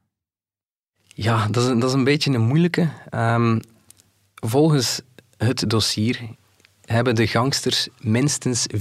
Ja, 1.07 1.47
dat 1.47 1.63
is, 1.63 1.69
dat 1.69 1.89
is 1.89 1.93
een 1.93 2.03
beetje 2.03 2.33
een 2.33 2.47
moeilijke. 2.47 2.89
Um, 3.11 3.59
volgens 4.33 5.01
het 5.37 5.69
dossier 5.69 6.19
hebben 6.91 7.15
de 7.15 7.27
gangsters 7.27 7.87
minstens 8.01 8.67
460.900 8.75 8.77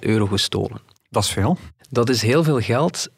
euro 0.00 0.26
gestolen. 0.26 0.80
Dat 1.10 1.22
is 1.22 1.30
veel. 1.30 1.58
Dat 1.90 2.08
is 2.08 2.22
heel 2.22 2.44
veel 2.44 2.60
geld, 2.60 3.08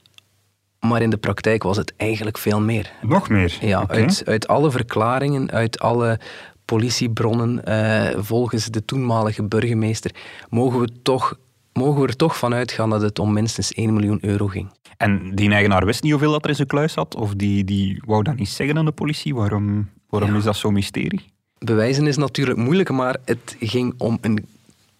maar 0.80 1.02
in 1.02 1.10
de 1.10 1.16
praktijk 1.16 1.62
was 1.62 1.76
het 1.76 1.92
eigenlijk 1.96 2.38
veel 2.38 2.60
meer. 2.60 2.92
Nog 3.02 3.28
meer? 3.28 3.58
Ja, 3.60 3.84
uit, 3.88 4.22
uit 4.26 4.48
alle 4.48 4.70
verklaringen, 4.70 5.50
uit 5.50 5.80
alle 5.80 6.20
politiebronnen, 6.64 7.64
eh, 7.64 8.18
volgens 8.18 8.66
de 8.66 8.84
toenmalige 8.84 9.42
burgemeester, 9.42 10.14
mogen 10.48 10.80
we, 10.80 10.88
toch, 11.02 11.38
mogen 11.72 12.00
we 12.00 12.06
er 12.08 12.16
toch 12.16 12.38
van 12.38 12.54
uitgaan 12.54 12.90
dat 12.90 13.02
het 13.02 13.18
om 13.18 13.32
minstens 13.32 13.72
1 13.72 13.92
miljoen 13.94 14.18
euro 14.20 14.46
ging. 14.46 14.72
En 14.96 15.34
die 15.34 15.50
eigenaar 15.50 15.84
wist 15.84 16.02
niet 16.02 16.12
hoeveel 16.12 16.32
dat 16.32 16.42
er 16.44 16.50
in 16.50 16.56
zijn 16.56 16.68
kluis 16.68 16.92
zat? 16.92 17.14
Of 17.14 17.34
die, 17.34 17.64
die 17.64 18.02
wou 18.06 18.22
dat 18.22 18.36
niet 18.36 18.48
zeggen 18.48 18.78
aan 18.78 18.84
de 18.84 18.92
politie? 18.92 19.34
Waarom, 19.34 19.90
waarom 20.08 20.36
is 20.36 20.44
dat 20.44 20.56
zo'n 20.56 20.72
mysterie? 20.72 21.24
Bewijzen 21.64 22.06
is 22.06 22.16
natuurlijk 22.16 22.58
moeilijk, 22.58 22.90
maar 22.90 23.16
het 23.24 23.56
ging 23.58 23.94
om 23.98 24.18
een 24.20 24.46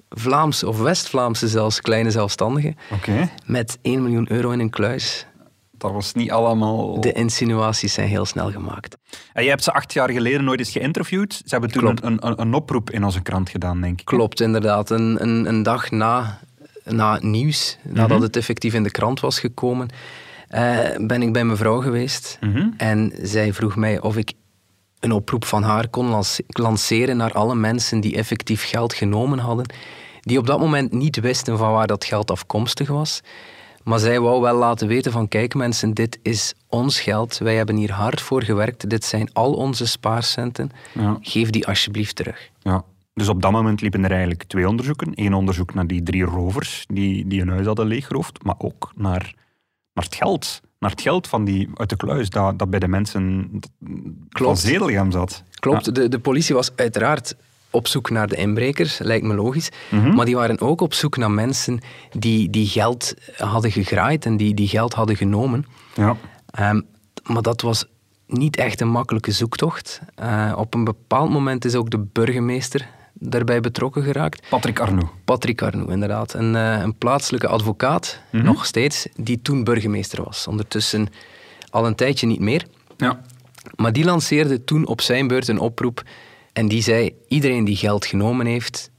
Vlaamse 0.09 0.69
of 0.69 0.81
West-Vlaamse 0.81 1.49
zelfs 1.49 1.81
kleine 1.81 2.11
zelfstandige 2.11 2.75
okay. 2.93 3.31
met 3.47 3.79
1 3.83 4.03
miljoen 4.03 4.33
euro 4.33 4.51
in 4.51 4.61
een 4.61 4.71
kluis. 4.71 5.27
Dat 5.73 5.93
was 5.93 6.13
niet 6.13 6.31
allemaal... 6.31 7.01
De 7.01 7.13
insinuaties 7.13 7.93
zijn 7.93 8.09
heel 8.09 8.25
snel 8.25 8.51
gemaakt. 8.51 8.97
En 9.33 9.43
jij 9.43 9.51
hebt 9.51 9.65
ze 9.65 9.73
acht 9.73 9.93
jaar 9.93 10.11
geleden 10.11 10.45
nooit 10.45 10.59
eens 10.59 10.71
geïnterviewd. 10.71 11.33
Ze 11.35 11.43
hebben 11.47 11.71
toen 11.71 11.87
een, 11.87 12.27
een, 12.27 12.41
een, 12.41 12.55
oproep 12.55 12.91
in 12.91 13.05
onze 13.05 13.21
krant 13.21 13.51
gedaan, 13.51 13.81
denk 13.81 14.01
ik. 14.01 14.07
Klopt, 14.07 14.41
inderdaad. 14.41 14.91
Een, 14.91 15.23
een, 15.23 15.47
een 15.47 15.63
dag 15.63 15.91
na, 15.91 16.41
na 16.85 17.13
het 17.13 17.23
nieuws, 17.23 17.79
nadat 17.83 18.09
mhm. 18.09 18.23
het 18.23 18.37
effectief 18.37 18.75
in 18.75 18.83
de 18.83 18.91
krant 18.91 19.21
was 19.21 19.41
gekomen, 19.41 19.89
uh, 20.51 20.79
ben 20.97 21.23
ik 21.23 21.33
bij 21.33 21.45
mevrouw 21.45 21.81
geweest. 21.81 22.39
Mhm. 22.41 22.69
En 22.77 23.13
zij 23.23 23.53
vroeg 23.53 23.77
mij 23.77 24.01
of 24.01 24.17
ik 24.17 24.33
een 25.01 25.13
oproep 25.13 25.45
van 25.45 25.63
haar 25.63 25.89
kon 25.89 26.23
lanceren 26.47 27.17
naar 27.17 27.33
alle 27.33 27.55
mensen 27.55 28.01
die 28.01 28.17
effectief 28.17 28.69
geld 28.69 28.95
genomen 28.95 29.39
hadden, 29.39 29.73
die 30.21 30.39
op 30.39 30.47
dat 30.47 30.59
moment 30.59 30.93
niet 30.93 31.21
wisten 31.21 31.59
van 31.59 31.73
waar 31.73 31.87
dat 31.87 32.05
geld 32.05 32.31
afkomstig 32.31 32.89
was. 32.89 33.21
Maar 33.85 33.99
zij 33.99 34.21
wou 34.21 34.41
wel 34.41 34.57
laten 34.57 34.89
weten 34.89 35.13
van 35.13 35.29
kijk 35.29 35.55
mensen, 35.55 35.95
dit 35.95 36.19
is 36.23 36.55
ons 36.69 37.01
geld, 37.01 37.39
wij 37.39 37.57
hebben 37.57 37.77
hier 37.77 37.93
hard 37.93 38.21
voor 38.21 38.43
gewerkt, 38.43 38.91
dit 38.91 39.05
zijn 39.05 39.33
al 39.33 39.53
onze 39.53 39.87
spaarcenten, 39.87 40.71
ja. 40.95 41.19
geef 41.21 41.51
die 41.51 41.67
alsjeblieft 41.67 42.17
terug. 42.17 42.51
Ja. 42.63 42.85
Dus 43.15 43.29
op 43.29 43.43
dat 43.43 43.53
moment 43.53 43.81
liepen 43.81 44.05
er 44.05 44.11
eigenlijk 44.11 44.43
twee 44.43 44.69
onderzoeken. 44.69 45.13
Eén 45.15 45.35
onderzoek 45.35 45.75
naar 45.75 45.87
die 45.87 46.03
drie 46.03 46.25
rovers 46.25 46.85
die, 46.89 47.27
die 47.27 47.39
hun 47.39 47.49
huis 47.49 47.67
hadden 47.67 47.87
leeggeroofd, 47.87 48.45
maar 48.45 48.55
ook 48.59 48.93
naar, 48.95 49.35
naar 49.93 50.05
het 50.05 50.15
geld 50.15 50.61
naar 50.81 50.91
het 50.91 51.01
geld 51.01 51.27
van 51.27 51.45
die, 51.45 51.69
uit 51.75 51.89
de 51.89 51.97
kluis 51.97 52.31
dat, 52.31 52.59
dat 52.59 52.71
bij 52.71 52.79
de 52.79 52.89
mensen 52.89 53.51
Klopt. 54.29 54.61
van 54.61 54.71
Zedelgem 54.71 55.11
zat. 55.11 55.43
Klopt, 55.55 55.95
de, 55.95 56.09
de 56.09 56.19
politie 56.19 56.55
was 56.55 56.71
uiteraard 56.77 57.35
op 57.71 57.87
zoek 57.87 58.11
naar 58.11 58.29
de 58.29 58.37
inbrekers, 58.37 58.99
lijkt 58.99 59.27
me 59.27 59.35
logisch. 59.35 59.69
Mhm. 59.91 60.15
Maar 60.15 60.25
die 60.25 60.37
waren 60.37 60.61
ook 60.61 60.81
op 60.81 60.95
zoek 60.95 61.17
naar 61.17 61.31
mensen 61.31 61.81
die, 62.13 62.51
die 62.51 62.67
geld 62.67 63.15
hadden 63.37 63.73
gegraaid 63.73 64.27
en 64.27 64.37
die, 64.37 64.55
die 64.55 64.69
geld 64.69 64.95
hadden 64.95 65.17
genomen. 65.17 65.67
Ja. 65.95 66.17
Um, 66.71 66.87
maar 67.23 67.43
dat 67.43 67.61
was 67.61 67.85
niet 68.27 68.57
echt 68.57 68.81
een 68.81 68.91
makkelijke 68.91 69.33
zoektocht. 69.33 70.01
Uh, 70.23 70.53
op 70.57 70.75
een 70.75 70.85
bepaald 70.85 71.31
moment 71.31 71.65
is 71.65 71.75
ook 71.75 71.91
de 71.91 71.99
burgemeester 71.99 72.89
daarbij 73.13 73.61
betrokken 73.61 74.03
geraakt. 74.03 74.49
Patrick 74.49 74.81
Arnoux. 74.81 75.11
Patrick 75.25 75.63
Arnoux, 75.63 75.93
inderdaad. 75.93 76.35
Een, 76.35 76.55
uh, 76.55 76.81
een 76.81 76.97
plaatselijke 76.97 77.47
advocaat, 77.49 78.21
Mhm. 78.33 78.45
nog 78.45 78.67
steeds, 78.67 79.07
die 79.17 79.43
toen 79.43 79.65
burgemeester 79.65 80.25
was. 80.25 80.47
Ondertussen 80.47 81.09
al 81.71 81.87
een 81.87 81.95
tijdje 81.95 82.27
niet 82.27 82.41
meer. 82.41 82.67
Ja. 82.97 83.21
Maar 83.77 83.93
die 83.93 84.05
lanceerde 84.05 84.65
toen 84.65 84.87
op 84.87 85.01
zijn 85.01 85.27
beurt 85.27 85.49
een 85.49 85.59
oproep 85.59 86.03
en 86.53 86.69
die 86.69 86.83
zei, 86.83 87.15
iedereen 87.29 87.65
die 87.65 87.77
geld 87.77 88.07
genomen 88.07 88.47
heeft, 88.47 88.91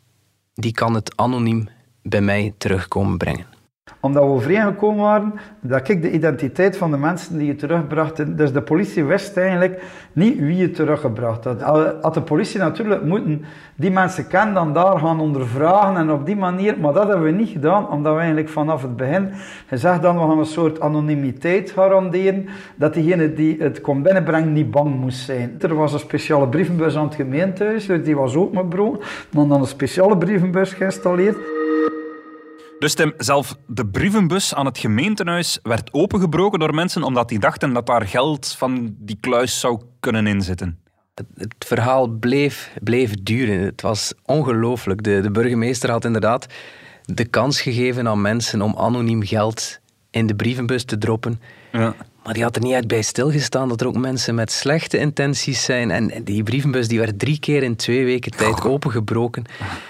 die 0.54 0.72
kan 0.72 0.94
het 0.94 1.14
anoniem 1.18 1.70
bij 2.04 2.22
mij 2.22 2.54
terugkomen 2.58 3.18
brengen 3.18 3.51
omdat 4.00 4.24
we 4.24 4.30
overeengekomen 4.30 5.04
waren 5.04 5.34
dat 5.62 5.90
ik 5.90 6.02
de 6.02 6.12
identiteit 6.12 6.78
van 6.78 6.92
de 6.92 6.98
mensen 6.98 7.38
die 7.38 7.48
je 7.48 7.56
terugbrachten. 7.56 8.36
Dus 8.36 8.54
de 8.54 8.62
politie 8.62 9.04
wist 9.04 9.38
eigenlijk 9.38 9.84
niet 10.14 10.40
wie 10.40 10.58
je 10.58 10.72
teruggebracht 10.72 11.44
had. 11.44 11.62
Had 12.02 12.14
de 12.14 12.22
politie 12.22 12.60
natuurlijk 12.60 13.04
moeten 13.04 13.46
die 13.76 13.92
mensen 13.92 14.28
kennen, 14.28 14.54
dan 14.54 14.74
daar 14.74 15.00
gaan 15.00 15.20
ondervragen 15.20 15.98
en 15.98 16.12
op 16.12 16.26
die 16.26 16.36
manier. 16.36 16.80
Maar 16.80 16.94
dat 16.94 17.08
hebben 17.08 17.26
we 17.26 17.32
niet 17.32 17.50
gedaan, 17.50 17.90
omdat 17.90 18.14
we 18.14 18.20
eigenlijk 18.20 18.50
vanaf 18.50 18.82
het 18.82 18.96
begin 18.96 19.30
gezegd 19.68 20.02
dan 20.02 20.16
we 20.16 20.22
gaan 20.22 20.40
een 20.40 20.46
soort 20.46 20.80
anonimiteit 20.80 21.72
garanderen. 21.72 22.48
Dat 22.76 22.94
diegene 22.94 23.34
die 23.34 23.56
het 23.60 23.82
kon 23.82 24.02
binnenbrengen 24.02 24.54
niet 24.54 24.72
bang 24.72 25.00
moest 25.00 25.20
zijn. 25.20 25.56
Er 25.60 25.76
was 25.76 25.94
een 25.94 26.00
speciale 26.00 26.48
brievenbus 26.48 26.98
aan 26.98 27.06
het 27.06 27.16
gemeentehuis, 27.16 27.86
dus 27.86 28.04
die 28.04 28.16
was 28.16 28.36
ook 28.36 28.54
met 28.54 28.70
brood. 28.70 29.06
Maar 29.32 29.48
dan 29.48 29.60
een 29.60 29.68
speciale 29.68 30.18
brievenbus 30.18 30.74
geïnstalleerd. 30.74 31.38
Dus 32.82 32.94
Tim, 32.94 33.14
zelf 33.18 33.56
de 33.68 33.88
brievenbus 33.88 34.56
aan 34.56 34.66
het 34.66 34.78
gemeentehuis 34.78 35.60
werd 35.64 35.94
opengebroken 35.94 36.60
door 36.60 36.74
mensen 36.74 37.04
omdat 37.04 37.30
die 37.30 37.40
dachten 37.40 37.74
dat 37.74 37.86
daar 37.86 38.08
geld 38.08 38.56
van 38.58 38.96
die 38.98 39.18
kluis 39.20 39.60
zou 39.60 39.82
kunnen 40.00 40.28
inzitten. 40.28 40.80
Het, 41.16 41.26
het 41.36 41.56
verhaal 41.60 42.08
bleef, 42.08 42.72
bleef 42.84 43.14
duren. 43.24 43.60
Het 43.60 43.82
was 43.82 44.14
ongelooflijk. 44.26 45.04
De, 45.04 45.22
de 45.22 45.32
burgemeester 45.32 45.90
had 45.90 46.06
inderdaad 46.06 46.46
de 47.06 47.26
kans 47.26 47.62
gegeven 47.62 48.08
aan 48.08 48.22
mensen 48.22 48.62
om 48.62 48.76
anoniem 48.78 49.24
geld 49.24 49.80
in 50.12 50.28
de 50.28 50.36
brievenbus 50.36 50.84
te 50.84 50.98
droppen. 50.98 51.42
Ja. 51.72 51.96
Maar 52.24 52.34
die 52.34 52.44
had 52.44 52.56
er 52.56 52.62
niet 52.62 52.74
uit 52.74 52.88
bij 52.88 53.02
stilgestaan 53.02 53.70
dat 53.70 53.82
er 53.82 53.88
ook 53.88 53.98
mensen 53.98 54.36
met 54.36 54.52
slechte 54.52 54.98
intenties 54.98 55.64
zijn. 55.64 55.92
En 55.92 56.24
die 56.24 56.44
brievenbus 56.44 56.88
die 56.88 57.00
werd 57.00 57.20
drie 57.20 57.40
keer 57.40 57.64
in 57.64 57.76
twee 57.76 58.06
weken 58.06 58.32
tijd 58.32 58.66
opengebroken. 58.66 59.44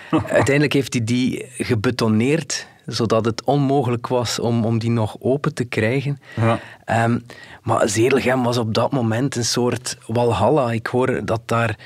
Uiteindelijk 0.10 0.74
heeft 0.74 0.94
hij 0.94 1.04
die 1.04 1.46
gebetoneerd 1.58 2.70
zodat 2.94 3.26
het 3.26 3.44
onmogelijk 3.44 4.08
was 4.08 4.40
om, 4.40 4.66
om 4.66 4.80
die 4.80 4.92
nog 4.92 5.16
open 5.20 5.54
te 5.54 5.64
krijgen. 5.64 6.20
Ja. 6.36 6.60
Um, 7.06 7.26
maar 7.64 7.90
Zedelgem 7.90 8.44
was 8.44 8.58
op 8.58 8.74
dat 8.74 8.92
moment 8.92 9.36
een 9.36 9.46
soort 9.46 9.98
walhalla. 10.08 10.72
Ik 10.72 10.88
hoor 10.88 11.26
dat 11.26 11.42
daar 11.46 11.78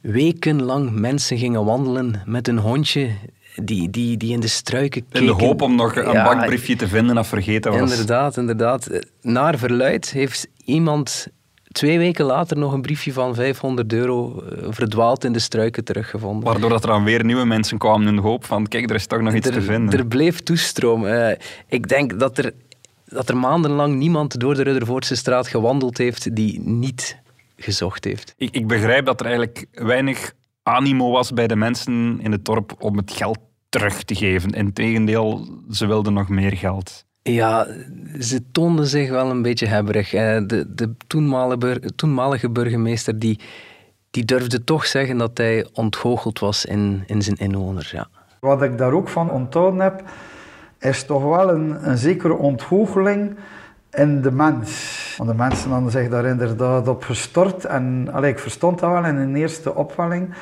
wekenlang 0.00 0.90
mensen 0.90 1.38
gingen 1.38 1.64
wandelen 1.64 2.22
met 2.24 2.48
een 2.48 2.58
hondje 2.58 3.10
die, 3.62 3.90
die, 3.90 4.16
die 4.16 4.32
in 4.32 4.40
de 4.40 4.48
struiken 4.48 5.04
keken. 5.08 5.28
In 5.28 5.36
de 5.36 5.44
hoop 5.44 5.62
om 5.62 5.74
nog 5.74 5.96
een 5.96 6.12
ja, 6.12 6.24
bankbriefje 6.24 6.76
te 6.76 6.88
vinden 6.88 7.14
dat 7.14 7.26
vergeten 7.26 7.72
was. 7.72 7.90
Inderdaad, 7.90 8.36
inderdaad. 8.36 8.88
Naar 9.22 9.58
verluid 9.58 10.10
heeft 10.10 10.48
iemand 10.64 11.28
twee 11.74 11.98
weken 11.98 12.24
later 12.24 12.58
nog 12.58 12.72
een 12.72 12.82
briefje 12.82 13.12
van 13.12 13.34
500 13.34 13.92
euro 13.92 14.40
eh, 14.40 14.66
verdwaald 14.70 15.24
in 15.24 15.32
de 15.32 15.38
struiken 15.38 15.84
teruggevonden. 15.84 16.44
Waardoor 16.44 16.70
dat 16.70 16.82
er 16.82 16.88
dan 16.88 17.04
weer 17.04 17.24
nieuwe 17.24 17.44
mensen 17.44 17.78
kwamen 17.78 18.08
in 18.08 18.16
de 18.16 18.22
hoop 18.22 18.44
van, 18.44 18.66
kijk, 18.66 18.90
er 18.90 18.96
is 18.96 19.06
toch 19.06 19.20
nog 19.20 19.34
iets 19.34 19.46
er, 19.46 19.52
te 19.52 19.62
vinden. 19.62 19.98
Er 19.98 20.06
bleef 20.06 20.40
toestroom. 20.40 21.04
Uh, 21.04 21.30
ik 21.68 21.88
denk 21.88 22.18
dat 22.18 22.38
er, 22.38 22.52
dat 23.04 23.28
er 23.28 23.36
maandenlang 23.36 23.96
niemand 23.96 24.40
door 24.40 24.54
de 24.54 24.62
Ruddervoortse 24.62 25.16
straat 25.16 25.48
gewandeld 25.48 25.98
heeft 25.98 26.36
die 26.36 26.60
niet 26.60 27.18
gezocht 27.56 28.04
heeft. 28.04 28.34
Ik, 28.36 28.54
ik 28.54 28.66
begrijp 28.66 29.06
dat 29.06 29.20
er 29.20 29.26
eigenlijk 29.26 29.66
weinig 29.72 30.32
animo 30.62 31.10
was 31.10 31.32
bij 31.32 31.46
de 31.46 31.56
mensen 31.56 32.18
in 32.20 32.32
het 32.32 32.44
dorp 32.44 32.74
om 32.78 32.96
het 32.96 33.12
geld 33.12 33.38
terug 33.68 34.02
te 34.02 34.14
geven. 34.14 34.50
Integendeel, 34.50 35.46
ze 35.70 35.86
wilden 35.86 36.12
nog 36.12 36.28
meer 36.28 36.56
geld. 36.56 37.04
Ja, 37.32 37.66
ze 38.20 38.50
toonden 38.52 38.86
zich 38.86 39.10
wel 39.10 39.30
een 39.30 39.42
beetje 39.42 39.66
hebberig. 39.66 40.10
De, 40.10 40.66
de 40.74 40.94
toenmalige, 41.96 42.50
burgemeester 42.50 43.18
die, 43.18 43.40
die 44.10 44.24
durfde 44.24 44.64
toch 44.64 44.86
zeggen 44.86 45.18
dat 45.18 45.38
hij 45.38 45.66
ontgoocheld 45.72 46.38
was 46.38 46.64
in, 46.64 47.02
in 47.06 47.22
zijn 47.22 47.36
inwoners. 47.36 47.90
Ja. 47.90 48.06
Wat 48.40 48.62
ik 48.62 48.78
daar 48.78 48.92
ook 48.92 49.08
van 49.08 49.30
onthouden 49.30 49.80
heb, 49.80 50.02
is 50.78 51.04
toch 51.04 51.22
wel 51.22 51.50
een, 51.50 51.88
een 51.88 51.98
zekere 51.98 52.34
ontgoocheling 52.34 53.36
in 53.90 54.22
de 54.22 54.32
mens. 54.32 55.14
Want 55.18 55.30
de 55.30 55.36
mensen 55.36 55.70
hadden 55.70 55.90
zich 55.90 56.08
daar 56.08 56.24
inderdaad 56.24 56.88
op 56.88 57.02
gestort. 57.02 57.64
En 57.64 58.08
allee, 58.12 58.30
ik 58.30 58.38
verstond 58.38 58.78
dat 58.78 58.90
wel 58.90 59.04
in 59.04 59.16
een 59.16 59.36
eerste 59.36 59.74
opwelling. 59.74 60.34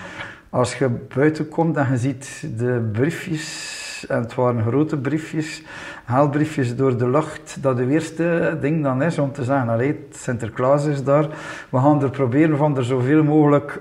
Als 0.50 0.78
je 0.78 0.88
buiten 1.14 1.48
komt 1.48 1.76
en 1.76 1.90
je 1.90 1.98
ziet 1.98 2.48
de 2.56 2.88
briefjes 2.92 3.80
en 4.06 4.20
het 4.20 4.34
waren 4.34 4.62
grote 4.62 4.96
briefjes, 4.96 5.62
haalbriefjes 6.04 6.76
door 6.76 6.96
de 6.96 7.10
lucht, 7.10 7.56
dat 7.60 7.76
de 7.76 7.88
eerste 7.88 8.58
ding 8.60 8.82
dan 8.82 9.02
is 9.02 9.18
om 9.18 9.32
te 9.32 9.44
zeggen, 9.44 9.68
allee, 9.68 10.06
Sinterklaas 10.10 10.84
is 10.84 11.04
daar, 11.04 11.28
we 11.70 11.78
gaan 11.78 12.02
er 12.02 12.10
proberen 12.10 12.56
van 12.56 12.76
er 12.76 12.84
zoveel 12.84 13.24
mogelijk 13.24 13.80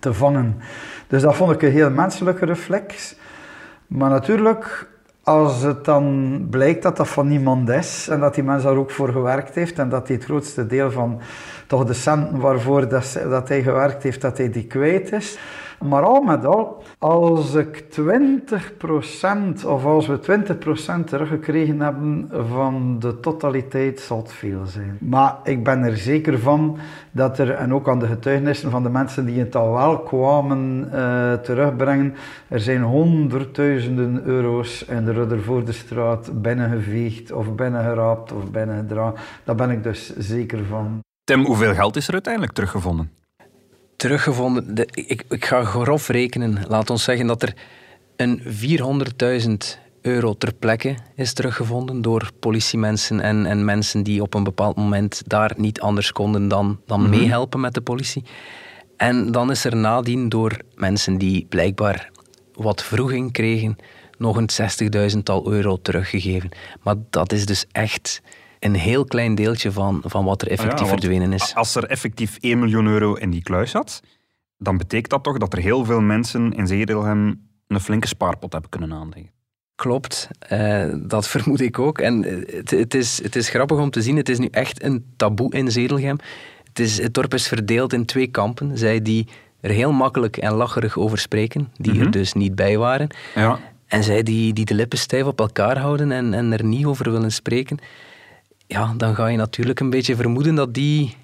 te 0.00 0.14
vangen. 0.14 0.56
Dus 1.06 1.22
dat 1.22 1.36
vond 1.36 1.52
ik 1.52 1.62
een 1.62 1.72
heel 1.72 1.90
menselijke 1.90 2.44
reflex. 2.44 3.16
Maar 3.86 4.10
natuurlijk, 4.10 4.88
als 5.22 5.62
het 5.62 5.84
dan 5.84 6.46
blijkt 6.50 6.82
dat 6.82 6.96
dat 6.96 7.08
van 7.08 7.28
niemand 7.28 7.68
is 7.68 8.08
en 8.08 8.20
dat 8.20 8.34
die 8.34 8.44
mens 8.44 8.62
daar 8.62 8.76
ook 8.76 8.90
voor 8.90 9.12
gewerkt 9.12 9.54
heeft 9.54 9.78
en 9.78 9.88
dat 9.88 10.06
hij 10.06 10.16
het 10.16 10.24
grootste 10.24 10.66
deel 10.66 10.90
van 10.90 11.20
toch 11.66 11.84
de 11.84 11.92
centen 11.92 12.38
waarvoor 12.38 12.88
dat, 12.88 13.20
dat 13.28 13.48
hij 13.48 13.62
gewerkt 13.62 14.02
heeft, 14.02 14.20
dat 14.20 14.38
hij 14.38 14.50
die 14.50 14.66
kwijt 14.66 15.12
is. 15.12 15.38
Maar 15.84 16.02
al 16.02 16.22
met 16.22 16.44
al, 16.44 16.82
als 16.98 17.54
ik 17.54 17.84
20% 18.00 19.66
of 19.66 19.84
als 19.84 20.06
we 20.06 20.18
20% 21.00 21.04
teruggekregen 21.04 21.80
hebben 21.80 22.30
van 22.48 22.98
de 22.98 23.20
totaliteit, 23.20 24.00
zal 24.00 24.18
het 24.18 24.32
veel 24.32 24.66
zijn. 24.66 24.96
Maar 25.00 25.36
ik 25.44 25.64
ben 25.64 25.82
er 25.82 25.96
zeker 25.96 26.38
van 26.38 26.78
dat 27.10 27.38
er, 27.38 27.50
en 27.50 27.74
ook 27.74 27.88
aan 27.88 27.98
de 27.98 28.06
getuigenissen 28.06 28.70
van 28.70 28.82
de 28.82 28.88
mensen 28.88 29.26
die 29.26 29.38
het 29.38 29.56
al 29.56 29.72
wel 29.72 29.98
kwamen 29.98 30.88
eh, 30.92 31.32
terugbrengen, 31.32 32.14
er 32.48 32.60
zijn 32.60 32.82
honderdduizenden 32.82 34.22
euro's 34.24 34.84
in 34.84 35.04
de 35.04 35.12
Ruddervoordestraat 35.12 36.42
binnengeveegd 36.42 37.32
of 37.32 37.54
binnengeraapt 37.54 38.32
of 38.32 38.50
binnengedragen. 38.50 39.20
Daar 39.44 39.54
ben 39.54 39.70
ik 39.70 39.82
dus 39.82 40.16
zeker 40.16 40.64
van. 40.64 41.00
Tim, 41.24 41.44
hoeveel 41.44 41.74
geld 41.74 41.96
is 41.96 42.06
er 42.06 42.12
uiteindelijk 42.12 42.52
teruggevonden? 42.52 43.10
Teruggevonden. 43.98 44.74
De, 44.74 44.88
ik, 44.92 45.24
ik 45.28 45.44
ga 45.44 45.64
grof 45.64 46.08
rekenen. 46.08 46.64
Laat 46.68 46.90
ons 46.90 47.02
zeggen 47.02 47.26
dat 47.26 47.42
er 47.42 47.54
een 48.16 48.42
400.000 48.42 49.54
euro 50.02 50.34
ter 50.34 50.52
plekke 50.54 50.96
is 51.14 51.32
teruggevonden 51.32 52.02
door 52.02 52.30
politiemensen 52.40 53.20
en, 53.20 53.46
en 53.46 53.64
mensen 53.64 54.02
die 54.02 54.22
op 54.22 54.34
een 54.34 54.44
bepaald 54.44 54.76
moment 54.76 55.22
daar 55.26 55.52
niet 55.56 55.80
anders 55.80 56.12
konden 56.12 56.48
dan, 56.48 56.80
dan 56.86 57.10
meehelpen 57.10 57.60
met 57.60 57.74
de 57.74 57.80
politie. 57.80 58.24
En 58.96 59.32
dan 59.32 59.50
is 59.50 59.64
er 59.64 59.76
nadien 59.76 60.28
door 60.28 60.56
mensen 60.74 61.18
die 61.18 61.46
blijkbaar 61.48 62.10
wat 62.54 62.82
vroeging 62.82 63.32
kregen, 63.32 63.76
nog 64.18 64.36
een 64.36 64.50
60.000-tal 65.10 65.52
euro 65.52 65.78
teruggegeven. 65.82 66.50
Maar 66.82 66.96
dat 67.10 67.32
is 67.32 67.46
dus 67.46 67.64
echt 67.72 68.22
een 68.58 68.74
heel 68.74 69.04
klein 69.04 69.34
deeltje 69.34 69.72
van, 69.72 70.02
van 70.04 70.24
wat 70.24 70.42
er 70.42 70.48
effectief 70.48 70.80
Ja, 70.80 70.86
want 70.86 71.00
verdwenen 71.00 71.32
is. 71.32 71.54
Als 71.54 71.74
er 71.74 71.84
effectief 71.84 72.36
1 72.40 72.58
miljoen 72.58 72.86
euro 72.86 73.14
in 73.14 73.30
die 73.30 73.42
kluis 73.42 73.70
zat, 73.70 74.02
dan 74.58 74.76
betekent 74.76 75.10
dat 75.10 75.22
toch 75.22 75.38
dat 75.38 75.52
er 75.52 75.58
heel 75.58 75.84
veel 75.84 76.00
mensen 76.00 76.52
in 76.52 76.66
Zeedelhem 76.66 77.48
een 77.66 77.80
flinke 77.80 78.06
spaarpot 78.06 78.52
hebben 78.52 78.70
kunnen 78.70 78.92
aanleggen. 78.92 79.30
Klopt, 79.74 80.28
eh, 80.38 80.94
dat 81.02 81.28
vermoed 81.34 81.60
ik 81.60 81.78
ook. 81.78 81.98
En 81.98 82.24
eh, 82.24 82.56
het, 82.56 82.70
het, 82.70 82.94
is, 82.94 83.22
het 83.22 83.36
is 83.36 83.48
grappig 83.48 83.78
om 83.78 83.90
te 83.90 84.02
zien, 84.02 84.16
het 84.16 84.28
is 84.28 84.38
nu 84.38 84.48
echt 84.50 84.82
een 84.82 85.04
taboe 85.16 85.52
in 85.52 85.70
Zedelgem. 85.70 86.18
Het, 86.64 86.78
is, 86.78 87.02
het 87.02 87.14
dorp 87.14 87.34
is 87.34 87.48
verdeeld 87.48 87.92
in 87.92 88.04
twee 88.04 88.26
kampen. 88.26 88.78
Zij 88.78 89.02
die 89.02 89.28
er 89.60 89.70
heel 89.70 89.92
makkelijk 89.92 90.36
en 90.36 90.52
lacherig 90.52 90.98
over 90.98 91.18
spreken, 91.18 91.72
die 91.76 92.00
er 92.00 92.10
dus 92.10 92.32
niet 92.32 92.54
bij 92.54 92.78
waren. 92.78 93.08
Ja. 93.34 93.58
En 93.86 94.04
zij 94.04 94.22
die, 94.22 94.52
die 94.52 94.64
de 94.64 94.74
lippen 94.74 94.98
stijf 94.98 95.24
op 95.24 95.40
elkaar 95.40 95.78
houden 95.78 96.12
en, 96.12 96.34
en 96.34 96.52
er 96.52 96.64
niet 96.64 96.84
over 96.84 97.10
willen 97.10 97.32
spreken. 97.32 97.78
Ja, 98.68 98.94
dan 98.96 99.14
ga 99.14 99.26
je 99.26 99.36
natuurlijk 99.36 99.80
een 99.80 99.90
beetje 99.90 100.16
vermoeden 100.16 100.54
dat 100.54 100.74
die, 100.74 101.16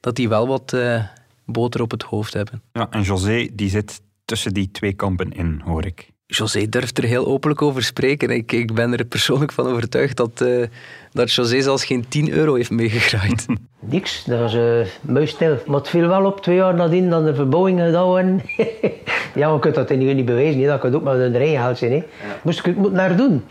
dat 0.00 0.16
die 0.16 0.28
wel 0.28 0.46
wat 0.46 0.72
eh, 0.72 1.04
boter 1.44 1.82
op 1.82 1.90
het 1.90 2.02
hoofd 2.02 2.32
hebben. 2.32 2.62
ja. 2.72 2.86
En 2.90 3.02
José, 3.02 3.48
die 3.52 3.68
zit 3.68 4.00
tussen 4.24 4.54
die 4.54 4.70
twee 4.70 4.92
kampen 4.92 5.32
in, 5.32 5.60
hoor 5.64 5.84
ik. 5.84 6.10
José 6.26 6.68
durft 6.68 6.98
er 6.98 7.04
heel 7.04 7.26
openlijk 7.26 7.62
over 7.62 7.82
spreken. 7.82 8.30
Ik, 8.30 8.52
ik 8.52 8.74
ben 8.74 8.98
er 8.98 9.04
persoonlijk 9.04 9.52
van 9.52 9.66
overtuigd 9.66 10.16
dat, 10.16 10.40
eh, 10.40 10.66
dat 11.12 11.32
José 11.32 11.60
zelfs 11.60 11.84
geen 11.84 12.08
10 12.08 12.30
euro 12.30 12.54
heeft 12.54 12.70
meegegraaid. 12.70 13.46
Niks, 13.80 14.24
dat 14.24 14.38
was 14.38 14.54
uh, 14.54 14.86
muisstil. 15.00 15.58
Maar 15.66 15.78
het 15.78 15.88
viel 15.88 16.08
wel 16.08 16.24
op 16.24 16.40
twee 16.40 16.56
jaar 16.56 16.74
nadien 16.74 17.10
dat 17.10 17.26
er 17.26 17.34
verbouwingen 17.34 17.86
gedaan 17.86 18.42
ja, 19.34 19.52
we 19.52 19.58
kunnen 19.58 19.86
dat 19.86 19.98
nu 19.98 20.14
niet 20.14 20.24
bewijzen, 20.24 20.60
hè. 20.60 20.66
dat 20.66 20.80
kan 20.80 20.94
ook 20.94 21.02
maar 21.02 21.20
in 21.20 21.32
de 21.32 21.38
rij 21.38 21.50
gehaald 21.50 21.78
zijn. 21.78 21.92
Hè. 21.92 22.02
Moest 22.42 22.58
ik 22.58 22.64
het 22.64 22.76
moeten 22.76 22.96
naar 22.96 23.16
doen? 23.16 23.44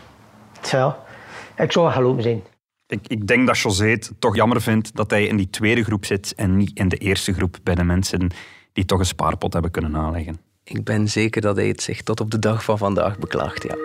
Tja, 0.60 0.98
ik 1.56 1.72
zou 1.72 1.84
wel 1.84 1.94
gelopen 1.94 2.22
zijn. 2.22 2.42
Ik, 2.92 3.06
ik 3.06 3.26
denk 3.26 3.46
dat 3.46 3.58
José 3.58 3.86
het 3.86 4.12
toch 4.18 4.36
jammer 4.36 4.60
vindt 4.60 4.96
dat 4.96 5.10
hij 5.10 5.26
in 5.26 5.36
die 5.36 5.50
tweede 5.50 5.84
groep 5.84 6.04
zit 6.04 6.34
en 6.34 6.56
niet 6.56 6.70
in 6.74 6.88
de 6.88 6.96
eerste 6.96 7.32
groep 7.32 7.58
bij 7.62 7.74
de 7.74 7.84
mensen 7.84 8.30
die 8.72 8.84
toch 8.84 8.98
een 8.98 9.06
spaarpot 9.06 9.52
hebben 9.52 9.70
kunnen 9.70 9.96
aanleggen. 9.96 10.40
ik 10.64 10.84
ben 10.84 11.08
zeker 11.08 11.40
dat 11.40 11.56
hij 11.56 11.68
het 11.68 11.82
zich 11.82 12.02
tot 12.02 12.20
op 12.20 12.30
de 12.30 12.38
dag 12.38 12.64
van 12.64 12.78
vandaag 12.78 13.18
beklaagt, 13.18 13.62
ja. 13.62 13.76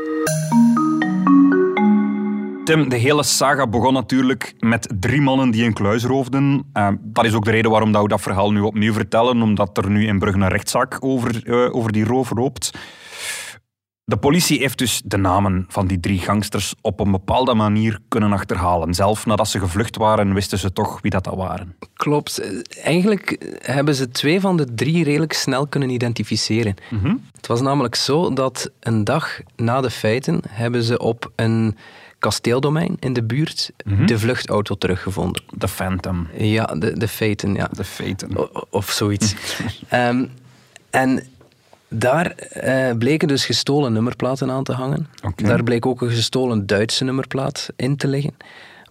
Tim, 2.64 2.90
de 2.90 2.96
hele 2.96 3.24
saga 3.24 3.68
begon 3.68 3.94
natuurlijk 3.94 4.54
met 4.60 4.94
drie 5.00 5.22
mannen 5.22 5.52
die 5.52 5.64
een 5.64 5.74
kluis 5.74 6.04
roofden. 6.04 6.64
Eh, 6.74 6.90
dat 7.00 7.26
is 7.26 7.34
ook 7.34 7.46
de 7.46 7.52
reden 7.52 7.72
waarom 7.72 7.92
dat 7.92 8.02
we 8.02 8.08
dat 8.08 8.22
verhaal 8.22 8.52
nu 8.52 8.60
opnieuw 8.60 8.94
vertellen, 8.94 9.42
omdat 9.42 9.78
er 9.78 9.90
nu 9.90 10.08
in 10.08 10.20
Brugge 10.20 10.40
een 10.40 10.48
rechtszaak 10.48 10.98
over, 11.00 11.44
eh, 11.44 11.76
over 11.76 11.92
die 11.92 12.06
roof 12.06 12.32
loopt. 12.36 12.72
De 14.10 14.18
politie 14.18 14.60
heeft 14.60 14.78
dus 14.78 15.02
de 15.06 15.18
namen 15.18 15.66
van 15.70 15.88
die 15.88 16.00
drie 16.00 16.20
gangsters 16.20 16.74
op 16.82 17.00
een 17.00 17.12
bepaalde 17.12 17.54
manier 17.54 18.00
kunnen 18.08 18.32
achterhalen. 18.34 18.94
Zelf 18.94 19.26
nadat 19.26 19.48
ze 19.48 19.60
gevlucht 19.60 19.96
waren, 19.98 20.34
wisten 20.34 20.58
ze 20.58 20.74
toch 20.74 21.02
wie 21.02 21.12
dat, 21.12 21.24
dat 21.24 21.36
waren. 21.36 21.76
Klopt. 21.94 22.42
Eigenlijk 22.84 23.56
hebben 23.62 23.96
ze 23.96 24.10
twee 24.10 24.40
van 24.40 24.58
de 24.58 24.74
drie 24.74 25.04
redelijk 25.04 25.34
snel 25.34 25.68
kunnen 25.68 25.90
identificeren. 25.90 26.76
Het 27.36 27.48
was 27.48 27.62
namelijk 27.62 27.96
zo 27.96 28.34
dat 28.34 28.70
een 28.80 29.04
dag 29.04 29.40
na 29.56 29.82
de 29.82 29.90
feiten 29.90 30.42
hebben 30.50 30.84
ze 30.84 31.00
op 31.00 31.32
een 31.36 31.78
kasteeldomein 32.20 32.98
in 33.00 33.14
de 33.14 33.24
buurt 33.24 33.72
de 34.06 34.20
vluchtauto 34.20 34.76
teruggevonden. 34.76 35.44
De 35.50 35.68
Phantom, 35.68 36.28
Ja, 36.38 36.66
de, 36.66 36.98
de 36.98 37.08
feiten, 37.08 37.54
ja. 37.54 37.70
de 37.72 37.84
Feten. 37.84 38.38
O- 38.38 38.50
of 38.70 38.92
zoiets. 38.92 39.36
Ehm, 39.88 40.26
en 40.90 41.24
daar 41.90 42.32
eh, 42.32 42.98
bleken 42.98 43.28
dus 43.28 43.46
gestolen 43.46 43.94
nummerplaten 43.94 44.52
aan 44.52 44.64
te 44.64 44.74
hangen. 44.74 45.08
Daar 45.36 45.64
bleek 45.64 45.86
ook 45.86 46.02
een 46.02 46.10
gestolen 46.10 46.66
Duitse 46.66 47.04
nummerplaat 47.04 47.70
in 47.76 47.98
te 47.98 48.08
liggen. 48.08 48.38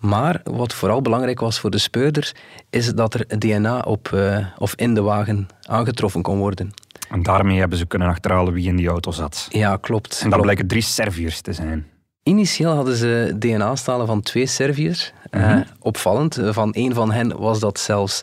Maar 0.00 0.40
wat 0.44 0.74
vooral 0.74 1.02
belangrijk 1.02 1.40
was 1.40 1.60
voor 1.60 1.70
de 1.70 1.78
speurders, 1.78 2.34
is 2.70 2.94
dat 2.94 3.14
er 3.14 3.38
DNA 3.38 3.80
op 3.80 4.12
eh, 4.12 4.46
of 4.58 4.74
in 4.74 4.94
de 4.94 5.02
wagen 5.02 5.48
aangetroffen 5.62 6.22
kon 6.22 6.38
worden. 6.38 6.70
En 7.10 7.22
daarmee 7.22 7.58
hebben 7.58 7.78
ze 7.78 7.86
kunnen 7.86 8.08
achterhalen 8.08 8.52
wie 8.52 8.68
in 8.68 8.76
die 8.76 8.88
auto 8.88 9.10
zat. 9.10 9.46
Ja, 9.50 9.76
klopt. 9.76 10.12
En 10.12 10.18
dat 10.18 10.28
klopt. 10.28 10.42
blijken 10.42 10.66
drie 10.66 10.82
Serviërs 10.82 11.40
te 11.40 11.52
zijn. 11.52 11.86
Initieel 12.22 12.74
hadden 12.74 12.96
ze 12.96 13.36
DNA-stalen 13.38 14.06
van 14.06 14.22
twee 14.22 14.46
Serviërs. 14.46 15.12
Eh, 15.30 15.56
opvallend. 15.78 16.38
Van 16.42 16.72
één 16.72 16.94
van 16.94 17.12
hen 17.12 17.38
was 17.38 17.60
dat 17.60 17.78
zelfs 17.78 18.20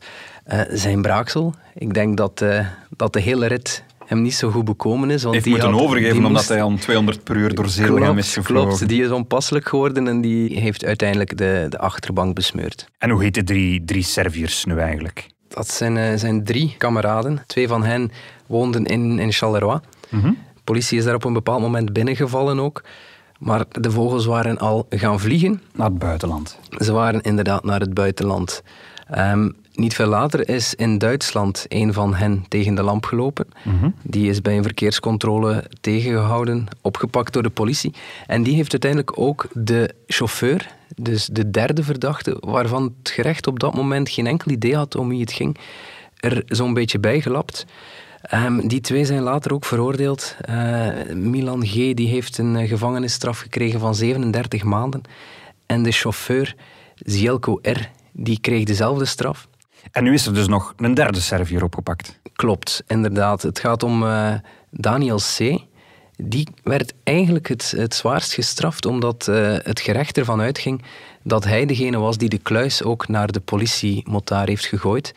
zijn 0.69 1.01
braaksel. 1.01 1.53
Ik 1.73 1.93
denk 1.93 2.17
dat, 2.17 2.45
dat 2.89 3.13
de 3.13 3.19
hele 3.19 3.47
rit 3.47 3.83
hem 4.05 4.21
niet 4.21 4.33
zo 4.35 4.49
goed 4.51 4.65
bekomen 4.65 5.09
is. 5.09 5.21
Want 5.21 5.33
heeft 5.33 5.45
die 5.45 5.53
moeten 5.53 5.71
had- 5.71 5.81
overgeven 5.81 6.11
die 6.11 6.17
omdat 6.25 6.31
moest- 6.41 6.49
hij 6.49 6.61
om 6.61 6.79
200 6.79 7.23
per 7.23 7.35
uur 7.35 7.55
door 7.55 7.69
Zeeland 7.69 8.17
is 8.17 8.33
gevlogen. 8.33 8.67
klopt, 8.69 8.87
die 8.87 9.03
is 9.03 9.09
onpasselijk 9.09 9.67
geworden 9.67 10.07
en 10.07 10.21
die 10.21 10.59
heeft 10.59 10.85
uiteindelijk 10.85 11.37
de, 11.37 11.65
de 11.69 11.77
achterbank 11.79 12.35
besmeurd. 12.35 12.87
En 12.97 13.09
hoe 13.09 13.21
heet 13.23 13.33
de 13.33 13.43
drie, 13.43 13.85
drie 13.85 14.03
Serviërs 14.03 14.65
nu 14.65 14.77
eigenlijk? 14.79 15.27
Dat 15.47 15.69
zijn, 15.69 15.97
eh, 15.97 16.17
zijn 16.17 16.43
drie 16.43 16.75
kameraden. 16.77 17.43
Twee 17.47 17.67
van 17.67 17.83
hen 17.83 18.11
woonden 18.47 18.85
in, 18.85 19.19
in 19.19 19.31
Charleroi. 19.31 19.79
De 20.09 20.33
politie 20.63 20.97
is 20.97 21.03
daar 21.03 21.15
op 21.15 21.23
een 21.23 21.33
bepaald 21.33 21.61
moment 21.61 21.93
binnengevallen 21.93 22.59
ook. 22.59 22.83
Maar 23.39 23.63
de 23.71 23.91
vogels 23.91 24.25
waren 24.25 24.57
al 24.57 24.85
gaan 24.89 25.19
vliegen. 25.19 25.61
Naar 25.75 25.89
het 25.89 25.99
buitenland. 25.99 26.59
Ze 26.77 26.91
waren 26.91 27.21
inderdaad 27.21 27.63
naar 27.63 27.79
het 27.79 27.93
buitenland. 27.93 28.63
Ehm, 29.07 29.49
niet 29.73 29.95
veel 29.95 30.07
later 30.07 30.49
is 30.49 30.75
in 30.75 30.97
Duitsland 30.97 31.65
een 31.67 31.93
van 31.93 32.13
hen 32.13 32.45
tegen 32.47 32.75
de 32.75 32.83
lamp 32.83 33.05
gelopen. 33.05 33.47
Die 34.01 34.29
is 34.29 34.41
bij 34.41 34.57
een 34.57 34.63
verkeerscontrole 34.63 35.63
tegengehouden, 35.81 36.67
opgepakt 36.81 37.33
door 37.33 37.43
de 37.43 37.49
politie. 37.49 37.93
En 38.27 38.43
die 38.43 38.55
heeft 38.55 38.71
uiteindelijk 38.71 39.19
ook 39.19 39.47
de 39.53 39.95
chauffeur, 40.07 40.67
dus 40.95 41.25
de 41.25 41.51
derde 41.51 41.83
verdachte, 41.83 42.37
waarvan 42.39 42.83
het 42.83 43.09
gerecht 43.09 43.47
op 43.47 43.59
dat 43.59 43.73
moment 43.73 44.09
geen 44.09 44.27
enkel 44.27 44.51
idee 44.51 44.75
had 44.75 44.95
om 44.95 45.09
wie 45.09 45.21
het 45.21 45.31
ging, 45.31 45.57
er 46.19 46.43
zo'n 46.47 46.73
beetje 46.73 46.99
bijgelapt. 46.99 47.65
Ehm, 48.21 48.67
die 48.67 48.81
twee 48.81 49.05
zijn 49.05 49.21
later 49.21 49.53
ook 49.53 49.65
veroordeeld. 49.65 50.35
Eh, 50.39 50.87
Milan 51.15 51.65
G. 51.65 51.73
die 51.73 52.07
heeft 52.07 52.37
een 52.37 52.55
eh, 52.55 52.67
gevangenisstraf 52.67 53.39
gekregen 53.39 53.79
van 53.79 53.95
37 53.95 54.63
maanden. 54.63 55.01
En 55.65 55.83
de 55.83 55.91
chauffeur, 55.91 56.55
Zielko 56.95 57.59
R., 57.61 57.89
die 58.11 58.39
kreeg 58.39 58.63
dezelfde 58.63 59.05
straf. 59.05 59.47
En 59.91 60.03
nu 60.03 60.13
is 60.13 60.25
er 60.25 60.33
dus 60.33 60.47
nog 60.47 60.73
een 60.77 60.93
derde 60.93 61.19
Serviër 61.19 61.63
opgepakt. 61.63 62.19
Klopt, 62.35 62.83
inderdaad. 62.87 63.41
Het 63.41 63.59
gaat 63.59 63.83
om 63.83 64.03
eh, 64.03 64.33
Daniel 64.69 65.17
C. 65.17 65.61
Die 66.17 66.47
werd 66.63 66.93
eigenlijk 67.03 67.47
het, 67.47 67.73
het 67.77 67.95
zwaarst 67.95 68.33
gestraft 68.33 68.85
omdat 68.85 69.27
eh, 69.27 69.55
het 69.57 69.79
gerecht 69.79 70.17
ervan 70.17 70.41
uitging 70.41 70.83
dat 71.23 71.43
hij 71.43 71.65
degene 71.65 71.97
was 71.97 72.17
die 72.17 72.29
de 72.29 72.37
kluis 72.37 72.83
ook 72.83 73.07
naar 73.07 73.31
de 73.31 73.39
politiemotaar 73.39 74.47
heeft 74.47 74.65
gegooid. 74.65 75.13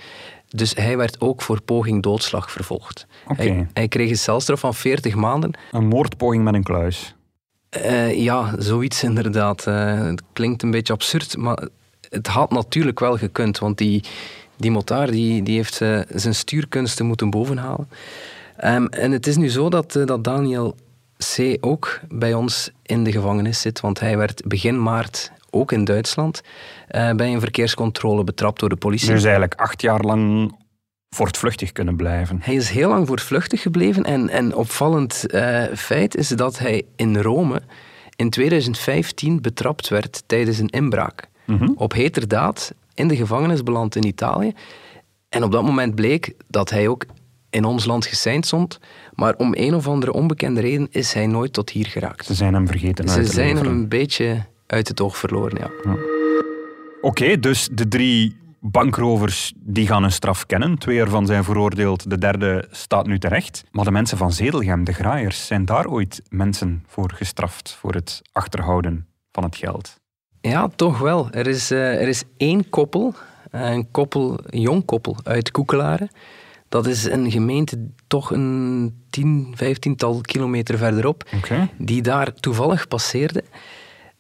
Dus 0.49 0.75
hij 0.75 0.97
werd 0.97 1.21
ook 1.21 1.43
voor 1.43 1.63
poging 1.63 2.03
doodslag 2.03 2.51
vervolgd. 2.51 3.07
Oké. 3.27 3.43
Hij, 3.43 3.67
hij 3.73 3.89
kreeg 3.89 4.11
een 4.11 4.19
celstraf 4.19 4.61
van 4.61 4.75
40 4.75 5.15
maanden. 5.15 5.59
Een 5.73 5.87
moordpoging 5.87 6.45
met 6.45 6.55
een 6.55 6.63
kluis. 6.63 7.15
Eh, 7.69 8.23
ja, 8.23 8.55
zoiets 8.59 9.03
inderdaad. 9.03 9.65
Het 9.65 10.23
klinkt 10.33 10.63
een 10.63 10.71
beetje 10.71 10.93
absurd, 10.93 11.37
maar 11.37 11.69
het 12.09 12.27
had 12.27 12.51
natuurlijk 12.51 13.01
wel 13.01 13.17
gekund, 13.17 13.59
want 13.59 13.79
die, 13.79 14.05
die 14.57 14.71
motaar 14.71 15.11
die, 15.11 15.43
die 15.43 15.57
heeft 15.57 15.81
eh, 15.81 16.01
zijn 16.09 16.35
stuurkunsten 16.35 17.07
moeten 17.07 17.31
bovenhalen. 17.31 17.89
Ehm, 18.57 18.87
en 18.87 19.13
het 19.13 19.27
is 19.27 19.37
nu 19.37 19.49
zo 19.49 19.69
dat, 19.69 19.97
eh, 19.97 20.07
dat 20.07 20.25
Daniel 20.25 20.77
C. 21.35 21.57
ook 21.61 22.01
bij 22.09 22.35
ons 22.35 22.71
in 22.83 23.05
de 23.05 23.13
gevangenis 23.13 23.61
zit, 23.61 23.81
want 23.81 24.01
hij 24.01 24.17
werd 24.17 24.43
begin 24.47 24.83
maart 24.83 25.33
ook 25.51 25.73
in 25.73 25.85
Duitsland 25.85 26.41
eh, 26.89 27.11
bij 27.13 27.33
een 27.33 27.41
verkeerscontrole 27.41 28.25
betrapt 28.25 28.61
door 28.61 28.69
de 28.69 28.77
politie. 28.77 29.11
Dus 29.11 29.23
eigenlijk 29.23 29.55
acht 29.55 29.83
jaar 29.83 30.01
lang 30.01 30.55
voortvluchtig 31.09 31.73
kunnen 31.73 31.97
blijven. 31.97 32.39
Hij 32.43 32.55
is 32.55 32.69
heel 32.69 32.89
lang 32.89 33.07
voortvluchtig 33.07 33.63
gebleven 33.63 34.05
en 34.05 34.37
een 34.37 34.55
opvallend 34.55 35.25
feit 35.75 36.17
is 36.17 36.29
dat 36.29 36.59
hij 36.59 36.83
in 36.97 37.17
Rome 37.17 37.63
in 38.17 38.31
2015 38.31 39.41
betrapt 39.41 39.89
werd 39.89 40.23
tijdens 40.27 40.59
een 40.59 40.69
inbraak. 40.69 41.29
Mhm. 41.45 41.71
Op 41.77 41.93
heterdaad 41.93 42.75
in 42.97 43.09
de 43.09 43.17
gevangenis 43.17 43.63
beland 43.63 43.97
in 43.97 44.07
Italië. 44.07 44.53
En 45.29 45.43
op 45.43 45.53
dat 45.53 45.63
moment 45.63 45.95
bleek 45.95 46.35
dat 46.49 46.71
hij 46.71 46.89
ook 46.89 47.05
in 47.51 47.65
ons 47.65 47.85
land 47.85 48.07
geseind 48.07 48.47
stond, 48.47 48.79
maar 49.15 49.35
om 49.37 49.53
een 49.57 49.75
of 49.75 49.89
andere 49.89 50.13
onbekende 50.13 50.61
reden 50.61 50.89
is 50.91 51.13
hij 51.13 51.27
nooit 51.27 51.53
tot 51.53 51.71
hier 51.71 51.87
geraakt. 51.87 52.27
Ze 52.27 52.35
zijn 52.35 52.55
hem 52.55 52.67
vergeten 52.67 53.09
Ze 53.09 53.25
zijn 53.25 53.57
hem 53.57 53.67
een 53.67 53.89
beetje 53.89 54.47
uit 54.67 54.89
het 54.89 55.01
oog 55.01 55.17
verloren, 55.17 55.59
ja. 55.59 55.95
Oké, 57.01 57.41
dus 57.41 57.69
de 57.73 57.89
drie 57.89 58.37
bankrovers 58.61 59.53
die 59.57 59.87
gaan 59.87 60.03
hun 60.03 60.13
straf 60.13 60.47
kennen. 60.47 60.79
Twee 60.79 61.01
ervan 61.01 61.27
zijn 61.27 61.45
veroordeeld, 61.45 62.11
de 62.11 62.19
derde 62.19 62.69
staat 62.71 63.07
nu 63.07 63.19
terecht. 63.19 63.65
Maar 63.71 63.85
de 63.85 63.91
mensen 63.91 64.19
van 64.19 64.33
Zedelgem, 64.33 64.85
de 64.85 64.93
graaiers, 64.93 65.47
zijn 65.47 65.65
daar 65.65 65.87
ooit 65.87 66.23
mensen 66.29 66.85
voor 66.87 67.13
gestraft 67.13 67.77
voor 67.81 67.95
het 67.95 68.23
achterhouden 68.33 69.07
van 69.33 69.45
het 69.45 69.57
geld? 69.57 70.01
Ja, 70.49 70.69
toch 70.77 70.99
wel. 70.99 71.29
Er 71.31 71.47
is, 71.47 71.71
eh, 71.71 72.01
er 72.01 72.09
is 72.09 72.23
één 72.37 72.69
koppel, 72.69 73.15
eh, 73.51 73.71
een 73.71 73.91
koppel, 73.91 74.39
een 74.47 74.61
jong 74.61 74.85
koppel 74.85 75.17
uit 75.23 75.51
Koekelaren. 75.51 76.11
Dat 76.69 76.87
is 76.87 77.05
een 77.05 77.31
gemeente 77.31 77.89
toch 78.07 78.31
een 78.31 78.95
tien, 79.11 79.53
vijftiental 79.55 80.21
kilometer 80.21 80.79
verderop, 80.79 81.31
die 81.79 82.03
daar 82.03 82.35
toevallig 82.35 82.89
passeerde. 82.89 83.45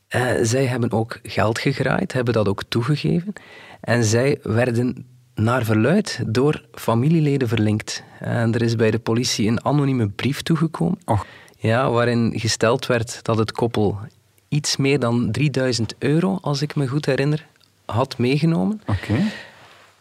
Eh, 0.09 0.23
zij 0.43 0.67
hebben 0.67 0.93
ook 0.93 1.19
geld 1.23 1.59
gegraaid, 1.59 2.13
hebben 2.13 2.35
dat 2.35 2.49
ook 2.49 2.63
toegegeven. 2.69 3.33
En 3.81 4.05
zij 4.05 4.39
werden 4.43 5.07
naar 5.35 5.65
verluid 5.65 6.23
door 6.27 6.65
familieleden 6.73 7.49
verlinkt. 7.49 8.03
En 8.21 8.55
er 8.55 8.63
is 8.63 8.77
bij 8.77 8.91
de 8.91 8.99
politie 8.99 9.49
een 9.49 9.65
anonieme 9.65 10.09
brief 10.09 10.43
toegekomen. 10.43 10.99
Och. 11.05 11.27
Ja, 11.59 11.91
waarin 11.91 12.33
gesteld 12.37 12.87
werd 12.87 13.19
dat 13.23 13.39
het 13.39 13.53
koppel 13.53 13.99
iets 14.49 14.77
meer 14.77 14.99
dan 14.99 15.31
3000 15.31 15.95
euro, 15.99 16.39
als 16.41 16.63
ik 16.63 16.75
me 16.75 16.89
goed 16.89 17.07
herinner, 17.07 17.47
had 17.85 18.19
meegenomen. 18.19 18.81
Oké. 18.87 19.15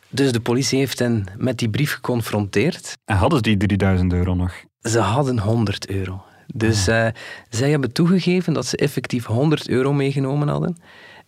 Dus 0.10 0.32
de 0.32 0.40
politie 0.40 0.80
heeft 0.80 1.00
hen 1.00 1.26
met 1.38 1.58
die 1.58 1.70
brief 1.70 1.94
geconfronteerd. 1.94 2.98
En 3.06 3.16
hadden 3.16 3.38
ze 3.38 3.44
die 3.44 3.68
3000 3.68 4.14
euro 4.14 4.34
nog? 4.34 4.54
Ze 4.82 5.00
hadden 5.00 5.40
100 5.40 5.88
euro. 5.90 6.24
Dus 6.48 6.88
eh, 6.88 7.08
zij 7.50 7.70
hebben 7.70 7.92
toegegeven 7.92 8.54
dat 8.54 8.66
ze 8.66 8.78
effectief 8.78 9.26
100 9.26 9.70
euro 9.70 9.94
meegenomen 9.94 10.48
hadden 10.48 10.78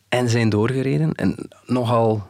en 0.10 0.30
zijn 0.30 0.50
doorgereden. 0.50 1.14
En 1.14 1.50
nogal 1.66 2.26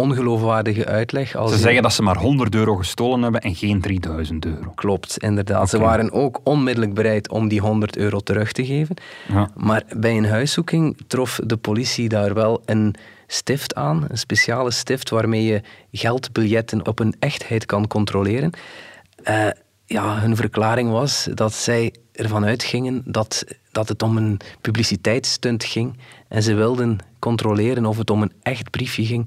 ongeloofwaardige 0.00 0.84
uitleg. 0.86 1.34
Als 1.36 1.50
Ze 1.50 1.56
je- 1.56 1.62
zeggen 1.62 1.82
dat 1.82 1.92
ze 1.92 2.02
maar 2.02 2.16
100 2.16 2.54
euro 2.54 2.76
gestolen 2.76 3.22
hebben 3.22 3.40
en 3.40 3.54
geen 3.54 3.80
3000 3.80 4.44
euro. 4.46 4.70
Klopt, 4.74 5.18
inderdaad. 5.18 5.68
Ze 5.70 5.78
waren 5.78 6.12
ook 6.12 6.40
onmiddellijk 6.44 6.94
bereid 6.94 7.28
om 7.30 7.48
die 7.48 7.60
100 7.60 7.96
euro 7.96 8.20
terug 8.20 8.52
te 8.52 8.66
geven. 8.66 8.96
Ja. 9.28 9.50
Maar 9.56 9.82
bij 9.96 10.16
een 10.16 10.26
huiszoeking 10.26 10.96
trof 11.06 11.40
de 11.44 11.56
politie 11.56 12.08
daar 12.08 12.34
wel 12.34 12.62
een 12.64 12.94
stift 13.26 13.74
aan, 13.74 14.04
een 14.08 14.18
speciale 14.18 14.70
stift 14.70 15.10
waarmee 15.10 15.44
je 15.44 15.62
geldbiljetten 15.92 16.86
op 16.86 16.98
hun 16.98 17.14
echtheid 17.18 17.66
kan 17.66 17.86
controleren. 17.86 18.50
Eh, 19.22 19.46
ja, 19.86 20.18
hun 20.20 20.36
verklaring 20.36 20.90
was 20.90 21.28
dat 21.34 21.52
zij 21.52 21.94
ervan 22.12 22.44
uitgingen 22.44 23.02
dat, 23.04 23.44
dat 23.72 23.88
het 23.88 24.02
om 24.02 24.16
een 24.16 24.38
publiciteitsstunt 24.60 25.64
ging 25.64 25.96
en 26.28 26.42
ze 26.42 26.54
wilden 26.54 26.98
controleren 27.18 27.86
of 27.86 27.98
het 27.98 28.10
om 28.10 28.22
een 28.22 28.32
echt 28.42 28.70
briefje 28.70 29.04
ging. 29.04 29.26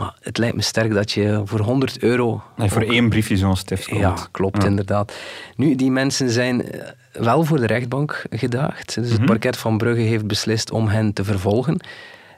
Maar 0.00 0.14
het 0.20 0.38
lijkt 0.38 0.56
me 0.56 0.62
sterk 0.62 0.92
dat 0.94 1.12
je 1.12 1.42
voor 1.44 1.60
100 1.60 2.02
euro 2.02 2.42
Nee, 2.56 2.70
voor 2.70 2.82
één 2.82 3.08
briefje 3.08 3.36
zo'n 3.36 3.56
stift 3.56 3.88
komt. 3.88 4.00
ja, 4.00 4.14
klopt 4.30 4.62
Ja. 4.62 4.68
inderdaad. 4.68 5.12
Nu, 5.56 5.74
die 5.74 5.90
mensen 5.90 6.30
zijn 6.30 6.62
eh, 6.70 6.88
wel 7.12 7.44
voor 7.44 7.58
de 7.60 7.66
rechtbank 7.66 8.24
gedaagd. 8.30 8.94
Dus 8.94 9.08
Mhm. 9.08 9.16
het 9.16 9.24
parket 9.26 9.56
van 9.56 9.78
Brugge 9.78 10.00
heeft 10.02 10.26
beslist 10.26 10.70
om 10.70 10.88
hen 10.88 11.12
te 11.12 11.24
vervolgen. 11.24 11.80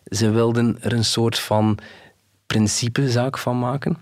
Ze 0.04 0.30
wilden 0.30 0.76
er 0.80 0.92
een 0.92 1.04
soort 1.04 1.38
van 1.38 1.78
principezaak 2.46 3.38
van 3.38 3.58
maken. 3.58 3.96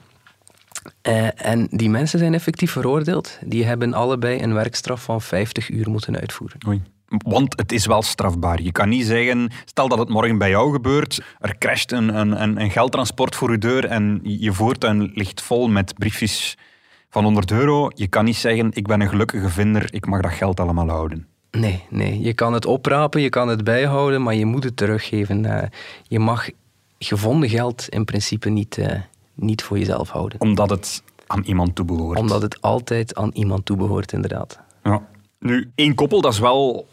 Eh, 1.03 1.46
en 1.46 1.68
die 1.70 1.90
mensen 1.90 2.18
zijn 2.18 2.35
effectief 2.35 2.70
veroordeeld. 2.73 3.38
Die 3.44 3.64
hebben 3.64 3.94
allebei 3.94 4.42
een 4.42 4.55
werkstraf 4.55 5.03
van 5.03 5.20
50 5.23 5.68
uur 5.70 5.90
moeten 5.90 6.18
uitvoeren. 6.20 6.59
Oei. 6.68 6.83
Want 7.18 7.59
het 7.59 7.73
is 7.73 7.87
wel 7.87 8.03
strafbaar. 8.03 8.62
Je 8.62 8.73
kan 8.73 8.88
niet 8.88 9.07
zeggen, 9.07 9.51
stel 9.64 9.88
dat 9.88 9.99
het 9.99 10.09
morgen 10.09 10.38
bij 10.38 10.51
jou 10.51 10.73
gebeurt, 10.73 11.23
er 11.38 11.59
crasht 11.59 11.92
een, 11.92 12.16
een, 12.20 12.61
een, 12.61 12.70
geldtransport 12.70 13.37
voor 13.37 13.51
je 13.51 13.59
deur 13.59 13.85
en 13.85 14.20
je 14.23 14.53
voortuin 14.53 15.11
ligt 15.14 15.42
vol 15.42 15.68
met 15.68 15.94
briefjes 15.94 16.57
van 17.09 17.25
100 17.25 17.51
euro. 17.51 17.90
Je 17.94 18.07
kan 18.07 18.25
niet 18.25 18.37
zeggen, 18.37 18.70
ik 18.73 18.87
ben 18.87 19.01
een 19.01 19.09
gelukkige 19.09 19.49
vinder, 19.49 19.94
ik 19.94 20.07
mag 20.07 20.20
dat 20.20 20.33
geld 20.33 20.61
allemaal 20.61 20.88
houden. 20.88 21.27
Nee, 21.51 21.85
nee. 21.88 22.20
Je 22.20 22.35
kan 22.35 22.53
het 22.53 22.66
oprapen, 22.66 23.20
je 23.20 23.29
kan 23.29 23.49
het 23.49 23.64
bijhouden, 23.64 24.23
maar 24.23 24.35
je 24.35 24.46
moet 24.46 24.64
het 24.64 24.77
teruggeven. 24.77 25.44
Eh, 25.44 25.68
je 26.03 26.18
mag 26.18 26.49
gevonden 26.99 27.49
geld 27.49 27.88
in 27.88 28.05
principe 28.05 28.49
niet, 28.49 28.79
eh, 28.79 29.01
niet 29.35 29.62
voor 29.62 29.79
jezelf 29.79 30.11
houden. 30.11 30.40
Omdat 30.40 30.70
het 30.70 31.03
aan 31.27 31.42
iemand 31.42 31.75
toebehoort. 31.75 32.18
Omdat 32.18 32.42
het 32.42 32.61
altijd 32.61 33.14
aan 33.14 33.31
iemand 33.33 33.64
toebehoort, 33.64 34.12
inderdaad. 34.12 34.59
Ja. 34.83 35.03
Nu, 35.38 35.70
één 35.75 35.94
koppel, 35.94 36.20
dat 36.20 36.33
is 36.33 36.38
wel 36.38 36.88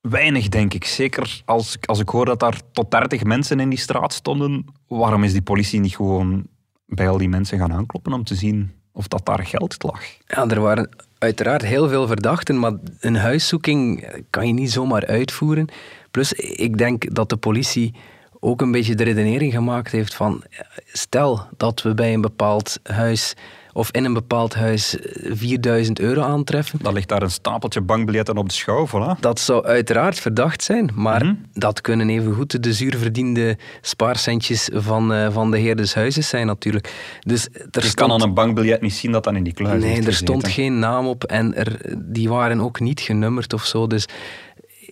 weinig, 0.00 0.48
denk 0.48 0.74
ik. 0.74 0.84
Zeker 0.84 1.42
als, 1.44 1.74
ik- 1.76 1.86
als 1.86 1.98
ik 2.00 2.08
hoor 2.08 2.24
dat 2.24 2.40
daar 2.40 2.60
tot 2.72 2.90
30 2.90 3.22
mensen 3.24 3.60
in 3.60 3.68
die 3.68 3.78
straat 3.78 4.12
stonden. 4.12 4.64
Waarom 4.88 5.24
is 5.24 5.32
die 5.32 5.42
politie 5.42 5.80
niet 5.80 5.96
gewoon 5.96 6.46
bij 6.86 7.08
al 7.08 7.18
die 7.18 7.28
mensen 7.28 7.58
gaan 7.58 7.72
aankloppen 7.72 8.12
om 8.12 8.24
te 8.24 8.34
zien 8.34 8.72
of 8.92 9.08
dat 9.08 9.26
daar 9.26 9.46
geld 9.46 9.82
lag? 9.82 10.02
Ja, 10.26 10.48
er 10.48 10.60
waren 10.60 10.88
uiteraard 11.18 11.62
heel 11.62 11.88
veel 11.88 12.06
verdachten, 12.06 12.58
maar 12.58 12.72
een 13.00 13.16
huiszoeking 13.16 14.08
kan 14.30 14.46
je 14.46 14.52
niet 14.52 14.72
zomaar 14.72 15.06
uitvoeren. 15.06 15.68
Plus, 16.10 16.32
ik 16.32 16.78
denk 16.78 17.14
dat 17.14 17.28
de 17.28 17.36
politie 17.36 17.94
ook 18.40 18.60
een 18.60 18.70
beetje 18.70 18.94
de 18.94 19.04
redenering 19.04 19.52
gemaakt 19.52 19.92
heeft 19.92 20.14
van 20.14 20.42
stel 20.86 21.46
dat 21.56 21.82
we 21.82 21.94
bij 21.94 22.12
een 22.14 22.20
bepaald 22.20 22.78
huis 22.82 23.34
of 23.72 23.90
in 23.90 24.04
een 24.04 24.12
bepaald 24.12 24.54
huis 24.54 24.96
4000 25.22 26.00
euro 26.00 26.20
aantreffen. 26.22 26.78
Dan 26.82 26.92
ligt 26.94 27.08
daar 27.08 27.22
een 27.22 27.30
stapeltje 27.30 27.80
bankbiljetten 27.80 28.36
op 28.36 28.48
de 28.48 28.54
schouw, 28.54 28.86
voilà. 28.88 29.20
Dat 29.20 29.40
zou 29.40 29.64
uiteraard 29.64 30.18
verdacht 30.20 30.62
zijn, 30.62 30.90
maar 30.94 31.24
Mhm. 31.24 31.34
dat 31.52 31.80
kunnen 31.80 32.08
evengoed 32.10 32.62
de 32.62 32.72
zuurverdiende 32.72 33.56
spaarcentjes 33.80 34.68
van, 34.72 35.12
eh, 35.12 35.32
van 35.32 35.50
de 35.50 35.58
heer 35.58 35.76
des 35.76 35.94
huizes 35.94 36.28
zijn 36.28 36.46
natuurlijk. 36.46 36.94
Dus 37.20 37.44
er 37.46 37.50
Je 37.70 37.80
stond- 37.80 37.94
kan 37.94 38.12
aan 38.12 38.22
een 38.22 38.34
bankbiljet 38.34 38.80
niet 38.80 38.94
zien 38.94 39.12
dat 39.12 39.24
dat 39.24 39.34
in 39.34 39.42
die 39.44 39.52
kluis 39.52 39.82
Nee, 39.82 40.02
er 40.02 40.14
stond 40.14 40.48
geen 40.48 40.78
naam 40.78 41.06
op 41.06 41.24
en 41.24 41.54
er, 41.54 41.96
die 41.98 42.28
waren 42.28 42.60
ook 42.60 42.80
niet 42.80 43.00
genummerd 43.00 43.52
of 43.52 43.64
zo. 43.64 43.86
Dus 43.86 44.06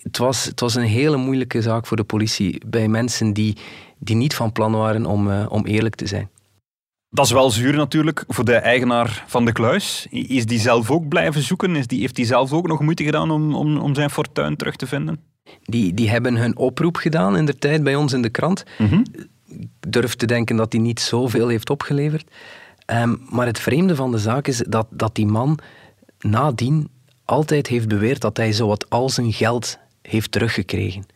het 0.03 0.19
was, 0.19 0.45
het 0.45 0.61
was 0.61 0.75
een 0.75 0.83
hele 0.83 1.17
moeilijke 1.17 1.63
zaak 1.63 1.87
voor 1.87 1.97
de 1.97 2.05
politie 2.05 2.63
bij 2.67 2.89
mensen 2.89 3.33
die, 3.33 3.57
die 3.99 4.17
niet 4.17 4.35
van 4.35 4.53
plan 4.53 4.73
waren 4.73 5.07
om, 5.07 5.31
eh, 5.31 5.47
om 5.49 5.67
eerlijk 5.67 5.95
te 5.95 6.07
zijn. 6.07 6.29
Dat 7.11 7.25
is 7.25 7.33
wel 7.33 7.51
zuur 7.51 7.75
natuurlijk 7.75 8.25
voor 8.27 8.45
de 8.45 8.55
eigenaar 8.55 9.25
van 9.27 9.45
de 9.45 9.53
kluis. 9.53 10.07
Is 10.11 10.47
die 10.47 10.59
zelf 10.59 10.91
ook 10.91 11.09
blijven 11.09 11.43
zoeken? 11.43 11.77
Is 11.77 11.87
die, 11.87 12.01
heeft 12.01 12.17
hij 12.17 12.27
zelf 12.27 12.53
ook 12.53 12.67
nog 12.67 12.81
moeite 12.81 13.05
gedaan 13.05 13.31
om, 13.31 13.55
om, 13.55 13.79
om 13.79 13.95
zijn 13.95 14.11
fortuin 14.11 14.57
terug 14.57 14.77
te 14.77 14.87
vinden? 14.87 15.21
Die, 15.63 15.95
die 15.95 16.11
hebben 16.11 16.37
hun 16.37 16.57
oproep 16.57 16.97
gedaan 16.97 17.37
in 17.37 17.45
de 17.45 17.59
tijd 17.59 17.83
bij 17.83 17.95
ons 17.95 18.13
in 18.13 18.23
de 18.23 18.29
krant. 18.29 18.65
Ik 19.49 19.69
durf 19.81 20.15
te 20.15 20.27
denken 20.27 20.57
dat 20.57 20.71
die 20.71 20.81
niet 20.81 21.01
zoveel 21.01 21.49
heeft 21.49 21.71
opgeleverd. 21.71 22.31
Ehm, 22.87 23.17
maar 23.29 23.47
het 23.47 23.59
vreemde 23.59 23.95
van 23.95 24.11
de 24.11 24.19
zaak 24.19 24.47
is 24.47 24.57
dat, 24.69 24.87
dat 24.91 25.15
die 25.15 25.27
man 25.27 25.59
nadien 26.19 26.89
altijd 27.25 27.67
heeft 27.67 27.89
beweerd 27.89 28.21
dat 28.21 28.37
hij 28.37 28.53
zowat 28.53 28.91
al 28.91 29.11
zijn 29.11 29.33
geld 29.33 29.79
heeft 30.03 30.33
teruggekregen. 30.33 31.07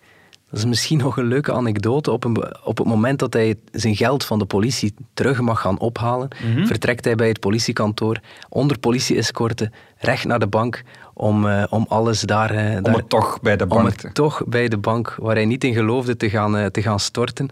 Dat 0.53 0.61
is 0.61 0.67
misschien 0.67 0.99
nog 0.99 1.17
een 1.17 1.27
leuke 1.27 1.53
anekdote. 1.53 2.11
Op, 2.11 2.25
een, 2.25 2.65
op 2.65 2.79
het 2.79 2.87
moment 2.87 3.19
dat 3.19 3.33
hij 3.33 3.55
zijn 3.71 3.97
geld 3.97 4.25
van 4.25 4.38
de 4.38 4.45
politie 4.45 4.95
terug 5.15 5.41
mag 5.41 5.61
gaan 5.61 5.79
ophalen, 5.79 6.29
vertrekt 6.65 7.05
hij 7.05 7.15
bij 7.15 7.29
het 7.29 7.41
politiekantoor 7.41 8.21
onder 8.49 8.79
politie-escorte 8.79 9.71
recht 9.97 10.25
naar 10.25 10.38
de 10.38 10.47
bank 10.47 10.83
om, 11.15 11.49
eh, 11.49 11.65
om 11.71 11.87
alles 11.88 12.21
daar, 12.21 12.51
eh, 12.51 12.77
Om 12.77 12.83
daar 12.83 12.95
het 12.95 13.09
toch 13.09 13.41
bij 13.41 13.57
de 13.57 13.62
om 13.62 13.69
bank 13.69 13.88
het 13.88 13.99
te... 13.99 14.12
toch 14.12 14.45
bij 14.47 14.69
de 14.69 14.77
bank 14.77 15.17
waar 15.19 15.35
hij 15.35 15.45
niet 15.45 15.65
in 15.65 15.75
geloofde 15.75 16.17
te 16.17 16.31
gaan, 16.31 16.57
eh, 16.57 16.67
te 16.67 16.83
gaan 16.83 17.01
storten. 17.01 17.49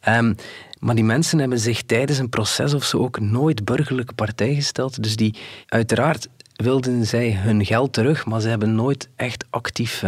Ehm, 0.00 0.34
maar 0.78 0.94
die 0.94 1.04
mensen 1.04 1.38
hebben 1.38 1.58
zich 1.58 1.82
tijdens 1.82 2.18
een 2.18 2.28
proces 2.28 2.74
of 2.74 2.84
zo 2.84 2.98
ook 2.98 3.20
nooit 3.20 3.64
burgerlijke 3.64 4.14
partij 4.14 4.54
gesteld. 4.54 5.02
Dus 5.02 5.16
die, 5.16 5.34
uiteraard 5.66 6.28
wilden 6.52 7.06
zij 7.06 7.32
hun 7.32 7.64
geld 7.64 7.92
terug, 7.92 8.26
maar 8.26 8.40
ze 8.40 8.48
hebben 8.48 8.74
nooit 8.74 9.08
echt 9.16 9.44
actief, 9.50 10.04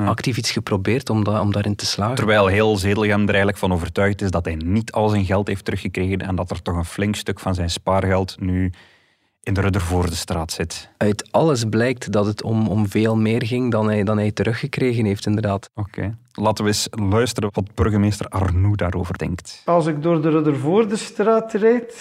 actief 0.00 0.36
iets 0.36 0.50
geprobeerd 0.50 1.10
om, 1.10 1.24
da- 1.24 1.40
om 1.40 1.52
daarin 1.52 1.76
te 1.76 1.86
slagen. 1.86 2.14
Terwijl 2.16 2.46
heel 2.46 2.76
Zedelgem 2.76 3.22
er 3.22 3.28
eigenlijk 3.28 3.58
van 3.58 3.72
overtuigd 3.72 4.20
is 4.22 4.30
dat 4.30 4.44
hij 4.44 4.54
niet 4.54 4.92
al 4.92 5.08
zijn 5.08 5.24
geld 5.24 5.46
heeft 5.46 5.64
teruggekregen 5.64 6.18
en 6.18 6.34
dat 6.34 6.50
er 6.50 6.62
toch 6.62 6.76
een 6.76 6.84
flink 6.84 7.16
stuk 7.16 7.40
van 7.40 7.54
zijn 7.54 7.70
spaargeld 7.70 8.40
nu 8.40 8.72
in 9.42 9.54
de 9.54 9.60
Ruddervoordestraat 9.60 10.52
zit. 10.52 10.90
Uit 10.96 11.28
alles 11.32 11.64
blijkt 11.64 12.12
dat 12.12 12.26
het 12.26 12.42
om, 12.42 12.68
om 12.68 12.88
veel 12.88 13.16
meer 13.16 13.46
ging 13.46 13.70
dan 13.70 13.86
hij, 13.88 14.04
dan 14.04 14.18
hij 14.18 14.30
teruggekregen 14.32 15.04
heeft, 15.04 15.26
inderdaad. 15.26 15.70
Oké. 15.74 16.16
Laten 16.32 16.64
we 16.64 16.70
eens 16.70 16.88
luisteren 16.90 17.50
wat 17.52 17.74
burgemeester 17.74 18.26
Arnoux 18.26 18.76
daarover 18.76 19.18
denkt. 19.18 19.62
Als 19.64 19.86
ik 19.86 20.02
door 20.02 20.22
de 20.22 20.30
Ruddervoordestraat 20.30 21.52
rijd, 21.52 21.94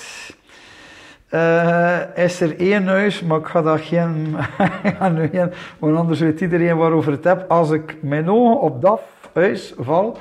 eh, 1.30 2.00
is 2.16 2.42
er 2.42 2.60
één 2.60 2.88
huis, 2.88 3.22
maar 3.22 3.40
ik 3.40 3.46
ga 3.46 3.62
dat 3.62 3.82
geen... 3.82 4.36
ik 4.84 4.96
ga 4.96 5.10
nu 5.10 5.28
geen 5.28 5.52
want 5.80 5.98
anders 5.98 6.20
weet 6.20 6.42
iedereen 6.42 6.78
waarover 6.78 7.12
het 7.12 7.24
heb. 7.24 7.46
Als 7.52 7.72
ik 7.72 7.96
mijn 8.02 8.30
ogen 8.30 8.62
op 8.62 8.82
dat 8.82 9.02
huis 9.34 9.74
val, 9.78 10.18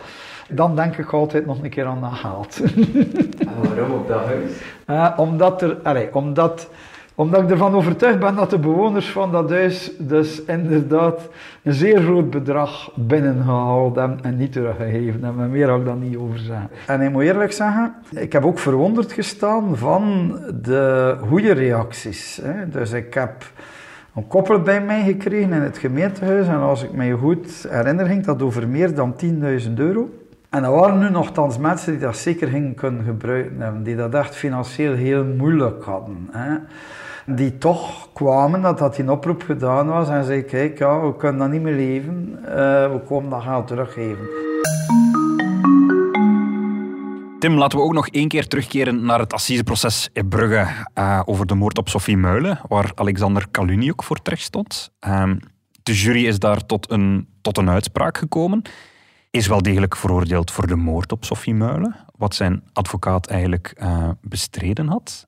dan 0.48 0.76
denk 0.76 0.96
ik 0.96 1.12
altijd 1.12 1.46
nog 1.46 1.62
een 1.62 1.70
keer 1.70 1.86
aan 1.86 2.00
dat 2.00 2.12
geld. 2.12 2.60
waarom 3.62 3.92
op 3.92 4.08
dat 4.08 4.24
huis? 4.24 4.50
Eh, 4.86 5.18
omdat, 5.18 5.62
er, 5.62 5.76
allee, 5.82 6.14
omdat, 6.14 6.70
omdat 7.18 7.42
ik 7.42 7.50
ervan 7.50 7.74
overtuigd 7.74 8.18
ben 8.18 8.34
dat 8.34 8.50
de 8.50 8.58
bewoners 8.58 9.10
van 9.10 9.32
dat 9.32 9.50
huis 9.50 9.92
dus 9.98 10.44
inderdaad 10.44 11.28
een 11.62 11.72
zeer 11.72 12.02
groot 12.02 12.30
bedrag 12.30 12.90
binnengehaald 12.94 13.96
hebben 13.96 14.18
en 14.22 14.36
niet 14.36 14.52
teruggegeven 14.52 15.24
hebben. 15.24 15.44
En 15.44 15.50
meer 15.50 15.66
ga 15.66 15.74
ik 15.74 15.84
dan 15.84 15.98
niet 15.98 16.16
over 16.16 16.38
zeggen. 16.38 16.70
En 16.86 17.00
ik 17.00 17.10
moet 17.10 17.22
eerlijk 17.22 17.52
zeggen, 17.52 17.94
ik 18.10 18.32
heb 18.32 18.44
ook 18.44 18.58
verwonderd 18.58 19.12
gestaan 19.12 19.76
van 19.76 20.34
de 20.62 21.16
goede 21.28 21.52
reacties. 21.52 22.40
Hè. 22.42 22.68
Dus 22.68 22.92
ik 22.92 23.14
heb 23.14 23.50
een 24.14 24.26
koppel 24.26 24.60
bij 24.60 24.80
mij 24.80 25.02
gekregen 25.02 25.52
in 25.52 25.62
het 25.62 25.78
gemeentehuis 25.78 26.46
en 26.46 26.60
als 26.60 26.82
ik 26.82 26.92
mij 26.92 27.12
goed 27.12 27.66
herinner 27.68 28.06
ging 28.06 28.24
dat 28.24 28.42
over 28.42 28.68
meer 28.68 28.94
dan 28.94 29.14
10.000 29.66 29.72
euro. 29.74 30.10
En 30.50 30.64
er 30.64 30.70
waren 30.70 30.98
nu 30.98 31.10
nogthans 31.10 31.58
mensen 31.58 31.92
die 31.92 32.00
dat 32.00 32.16
zeker 32.16 32.48
gingen 32.48 32.74
kunnen 32.74 33.04
gebruiken 33.04 33.82
die 33.82 33.96
dat 33.96 34.14
echt 34.14 34.36
financieel 34.36 34.94
heel 34.94 35.24
moeilijk 35.24 35.84
hadden. 35.84 36.28
Hè. 36.30 36.56
Die 37.26 37.58
toch 37.58 38.08
kwamen, 38.12 38.62
dat 38.62 38.78
dat 38.78 38.98
in 38.98 39.10
oproep 39.10 39.42
gedaan 39.42 39.86
was 39.86 40.08
en 40.08 40.24
zei, 40.24 40.42
kijk, 40.42 40.78
ja, 40.78 41.00
we 41.00 41.16
kunnen 41.16 41.38
dat 41.38 41.50
niet 41.50 41.62
meer 41.62 41.74
leven, 41.74 42.38
uh, 42.40 42.46
we 42.92 43.00
komen 43.06 43.30
dat 43.30 43.42
geld 43.42 43.66
teruggeven. 43.66 44.26
Tim, 47.38 47.54
laten 47.54 47.78
we 47.78 47.84
ook 47.84 47.92
nog 47.92 48.08
één 48.08 48.28
keer 48.28 48.46
terugkeren 48.46 49.04
naar 49.04 49.18
het 49.18 49.32
assiseproces 49.32 50.08
in 50.12 50.28
Brugge 50.28 50.66
uh, 50.94 51.22
over 51.24 51.46
de 51.46 51.54
moord 51.54 51.78
op 51.78 51.88
Sophie 51.88 52.16
Muilen, 52.16 52.60
waar 52.68 52.92
Alexander 52.94 53.48
Kaluniuk 53.50 54.02
voor 54.02 54.22
terecht 54.22 54.42
stond. 54.42 54.90
Uh, 55.06 55.30
de 55.82 55.94
jury 55.94 56.26
is 56.26 56.38
daar 56.38 56.66
tot 56.66 56.90
een, 56.90 57.28
tot 57.40 57.58
een 57.58 57.70
uitspraak 57.70 58.18
gekomen 58.18 58.62
is 59.36 59.46
wel 59.46 59.62
degelijk 59.62 59.96
veroordeeld 59.96 60.50
voor 60.50 60.66
de 60.66 60.76
moord 60.76 61.12
op 61.12 61.24
Sophie 61.24 61.54
Muilen, 61.54 61.96
wat 62.16 62.34
zijn 62.34 62.62
advocaat 62.72 63.26
eigenlijk 63.26 63.74
uh, 63.82 64.08
bestreden 64.20 64.88
had. 64.88 65.26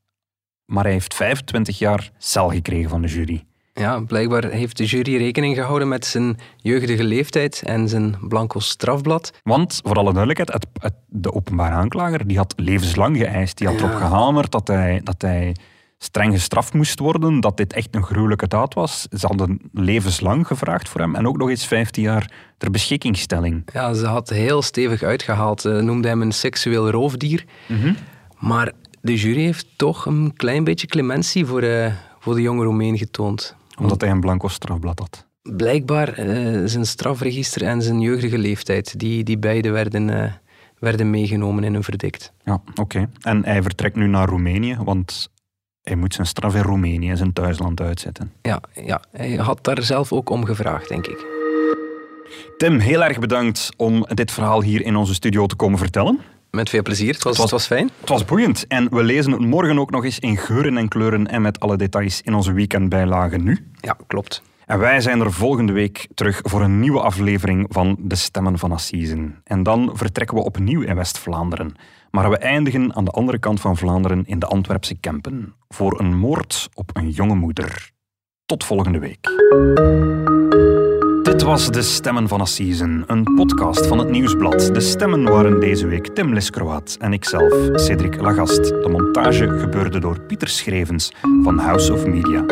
Maar 0.68 0.84
hij 0.84 0.92
heeft 0.92 1.14
25 1.14 1.78
jaar 1.78 2.10
cel 2.18 2.50
gekregen 2.50 2.90
van 2.90 3.02
de 3.02 3.08
jury. 3.08 3.44
Ja, 3.72 4.00
blijkbaar 4.00 4.44
heeft 4.44 4.76
de 4.76 4.84
jury 4.84 5.16
rekening 5.16 5.54
gehouden 5.54 5.88
met 5.88 6.06
zijn 6.06 6.36
jeugdige 6.56 7.04
leeftijd 7.04 7.62
en 7.66 7.88
zijn 7.88 8.16
blanco 8.20 8.58
strafblad. 8.58 9.32
Want, 9.42 9.80
voor 9.84 9.96
alle 9.96 10.12
duidelijkheid, 10.12 10.66
het, 10.80 10.94
de 11.06 11.32
openbare 11.32 11.74
aanklager 11.74 12.26
die 12.26 12.36
had 12.36 12.54
levenslang 12.56 13.16
geëist. 13.16 13.58
Die 13.58 13.66
had 13.66 13.80
ja. 13.80 13.84
erop 13.84 13.96
gehamerd 13.96 14.50
dat 14.50 14.68
hij, 14.68 15.00
dat 15.04 15.22
hij 15.22 15.56
streng 15.98 16.32
gestraft 16.32 16.74
moest 16.74 16.98
worden, 16.98 17.40
dat 17.40 17.56
dit 17.56 17.72
echt 17.72 17.94
een 17.94 18.04
gruwelijke 18.04 18.48
daad 18.48 18.74
was. 18.74 19.06
Ze 19.10 19.26
hadden 19.26 19.60
levenslang 19.72 20.46
gevraagd 20.46 20.88
voor 20.88 21.00
hem 21.00 21.14
en 21.14 21.26
ook 21.26 21.36
nog 21.36 21.48
eens 21.48 21.66
15 21.66 22.02
jaar 22.02 22.30
ter 22.58 22.70
beschikkingstelling. 22.70 23.62
Ja, 23.72 23.94
ze 23.94 24.06
had 24.06 24.28
heel 24.28 24.62
stevig 24.62 25.02
uitgehaald. 25.02 25.60
Ze 25.60 25.68
noemde 25.68 26.08
hem 26.08 26.22
een 26.22 26.32
seksueel 26.32 26.90
roofdier. 26.90 27.44
Mhm. 27.66 27.92
Maar 28.38 28.72
de 29.00 29.14
jury 29.14 29.42
heeft 29.42 29.66
toch 29.76 30.06
een 30.06 30.32
klein 30.36 30.64
beetje 30.64 30.86
clementie 30.86 31.46
voor, 31.46 31.62
uh, 31.62 31.92
voor 32.18 32.34
de 32.34 32.42
jonge 32.42 32.64
Roemeen 32.64 32.98
getoond. 32.98 33.56
Omdat 33.78 34.00
hij 34.00 34.10
een 34.10 34.20
blanco 34.20 34.48
strafblad 34.48 34.98
had? 34.98 35.26
Blijkbaar 35.42 36.20
uh, 36.20 36.62
zijn 36.64 36.86
strafregister 36.86 37.62
en 37.62 37.82
zijn 37.82 38.00
jeugdige 38.00 38.38
leeftijd, 38.38 38.98
die, 38.98 39.24
die 39.24 39.38
beide 39.38 39.70
werden... 39.70 40.08
Uh, 40.08 40.24
werden 40.78 41.10
meegenomen 41.10 41.64
in 41.64 41.74
een 41.74 41.82
verdict. 41.82 42.32
Ja, 42.44 42.62
oké. 42.74 43.08
En 43.20 43.44
hij 43.44 43.62
vertrekt 43.62 43.96
nu 43.96 44.06
naar 44.06 44.28
Roemenië, 44.28 44.76
want 44.84 45.30
hij 45.82 45.96
moet 45.96 46.14
zijn 46.14 46.26
straf 46.26 46.54
in 46.54 46.62
Roemenië, 46.62 47.16
zijn 47.16 47.32
thuisland, 47.32 47.80
uitzetten. 47.80 48.32
Ja, 48.42 48.60
ja, 48.84 49.02
hij 49.12 49.34
had 49.34 49.64
daar 49.64 49.82
zelf 49.82 50.12
ook 50.12 50.30
om 50.30 50.44
gevraagd, 50.44 50.88
denk 50.88 51.06
ik. 51.06 51.26
Tim, 52.56 52.78
heel 52.78 53.04
erg 53.04 53.18
bedankt 53.18 53.68
om 53.76 54.06
dit 54.14 54.30
verhaal 54.30 54.62
hier 54.62 54.82
in 54.82 54.96
onze 54.96 55.14
studio 55.14 55.46
te 55.46 55.56
komen 55.56 55.78
vertellen. 55.78 56.20
Met 56.50 56.70
veel 56.70 56.82
plezier, 56.82 57.14
het 57.14 57.22
was, 57.22 57.32
het 57.32 57.50
was, 57.50 57.50
het 57.50 57.68
was 57.68 57.78
fijn. 57.78 57.90
Het 58.00 58.08
was 58.08 58.24
boeiend. 58.24 58.66
En 58.66 58.88
we 58.90 59.02
lezen 59.02 59.32
het 59.32 59.40
morgen 59.40 59.78
ook 59.78 59.90
nog 59.90 60.04
eens 60.04 60.18
in 60.18 60.36
geuren 60.36 60.76
en 60.76 60.88
kleuren 60.88 61.26
en 61.26 61.42
met 61.42 61.60
alle 61.60 61.76
details 61.76 62.22
in 62.22 62.34
onze 62.34 62.52
weekendbijlage 62.52 63.36
nu. 63.36 63.70
Ja, 63.80 63.96
klopt. 64.06 64.42
En 64.66 64.78
wij 64.78 65.00
zijn 65.00 65.20
er 65.20 65.32
volgende 65.32 65.72
week 65.72 66.06
terug 66.14 66.40
voor 66.42 66.62
een 66.62 66.80
nieuwe 66.80 67.00
aflevering 67.00 67.66
van 67.68 67.96
De 67.98 68.14
Stemmen 68.14 68.58
van 68.58 68.72
Assisen. 68.72 69.40
En 69.44 69.62
dan 69.62 69.90
vertrekken 69.94 70.36
we 70.36 70.44
opnieuw 70.44 70.80
in 70.80 70.94
West-Vlaanderen. 70.94 71.74
Maar 72.10 72.30
we 72.30 72.38
eindigen 72.38 72.94
aan 72.94 73.04
de 73.04 73.10
andere 73.10 73.38
kant 73.38 73.60
van 73.60 73.76
Vlaanderen 73.76 74.24
in 74.26 74.38
de 74.38 74.46
Antwerpse 74.46 74.94
Kempen. 74.94 75.54
Voor 75.68 76.00
een 76.00 76.16
moord 76.16 76.68
op 76.74 76.90
een 76.92 77.10
jonge 77.10 77.34
moeder. 77.34 77.90
Tot 78.46 78.64
volgende 78.64 78.98
week. 78.98 79.26
Was 81.48 81.70
De 81.70 81.82
Stemmen 81.82 82.28
van 82.28 82.40
Assisen, 82.40 83.04
een 83.06 83.22
podcast 83.22 83.86
van 83.86 83.98
het 83.98 84.10
Nieuwsblad. 84.10 84.74
De 84.74 84.80
stemmen 84.80 85.22
waren 85.22 85.60
deze 85.60 85.86
week 85.86 86.06
Tim 86.06 86.32
Liskroat 86.32 86.96
en 87.00 87.12
ikzelf, 87.12 87.52
Cedric 87.72 88.20
Lagast. 88.20 88.64
De 88.64 88.88
montage 88.90 89.58
gebeurde 89.58 89.98
door 89.98 90.20
Pieter 90.20 90.48
Schrevens 90.48 91.12
van 91.42 91.58
House 91.58 91.92
of 91.92 92.06
Media. 92.06 92.42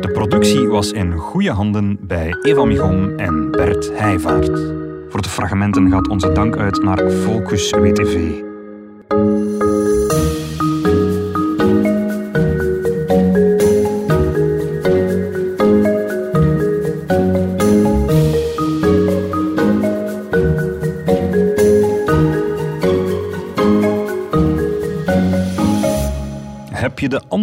De 0.00 0.10
productie 0.12 0.68
was 0.68 0.92
in 0.92 1.12
goede 1.12 1.50
handen 1.50 1.98
bij 2.00 2.36
Eva 2.42 2.64
Migon 2.64 3.18
en 3.18 3.50
Bert 3.50 3.90
Heijvaart. 3.92 4.60
Voor 5.08 5.22
de 5.22 5.28
fragmenten 5.28 5.90
gaat 5.90 6.08
onze 6.08 6.32
dank 6.32 6.56
uit 6.56 6.82
naar 6.82 7.10
Focus 7.10 7.70
WTV. 7.70 8.44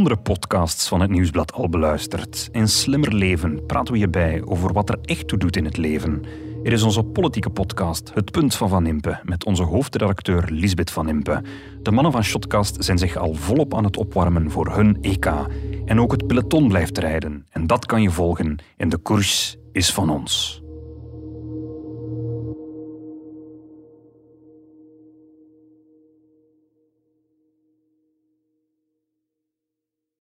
Andere 0.03 0.21
podcasts 0.21 0.87
van 0.87 1.01
het 1.01 1.09
Nieuwsblad 1.09 1.53
al 1.53 1.69
beluisterd? 1.69 2.49
In 2.51 2.67
Slimmer 2.67 3.13
Leven 3.13 3.65
praten 3.65 3.93
we 3.93 4.09
bij 4.09 4.41
over 4.45 4.73
wat 4.73 4.89
er 4.89 4.97
echt 5.01 5.27
toe 5.27 5.37
doet 5.37 5.55
in 5.55 5.65
het 5.65 5.77
leven. 5.77 6.23
Er 6.63 6.71
is 6.71 6.83
onze 6.83 7.03
politieke 7.03 7.49
podcast 7.49 8.11
Het 8.13 8.31
Punt 8.31 8.55
van 8.55 8.69
Van 8.69 8.85
Impe 8.85 9.19
met 9.23 9.45
onze 9.45 9.63
hoofdredacteur 9.63 10.45
Lisbeth 10.49 10.91
Van 10.91 11.09
Impe. 11.09 11.43
De 11.81 11.91
mannen 11.91 12.11
van 12.11 12.23
Shotcast 12.23 12.83
zijn 12.83 12.97
zich 12.97 13.15
al 13.15 13.33
volop 13.33 13.75
aan 13.75 13.83
het 13.83 13.97
opwarmen 13.97 14.51
voor 14.51 14.75
hun 14.75 14.97
EK. 15.01 15.31
En 15.85 15.99
ook 15.99 16.11
het 16.11 16.27
peloton 16.27 16.67
blijft 16.67 16.97
rijden. 16.97 17.45
En 17.49 17.67
dat 17.67 17.85
kan 17.85 18.01
je 18.01 18.09
volgen 18.09 18.57
in 18.77 18.89
De 18.89 18.97
Koers 18.97 19.57
is 19.71 19.93
van 19.93 20.09
ons. 20.09 20.62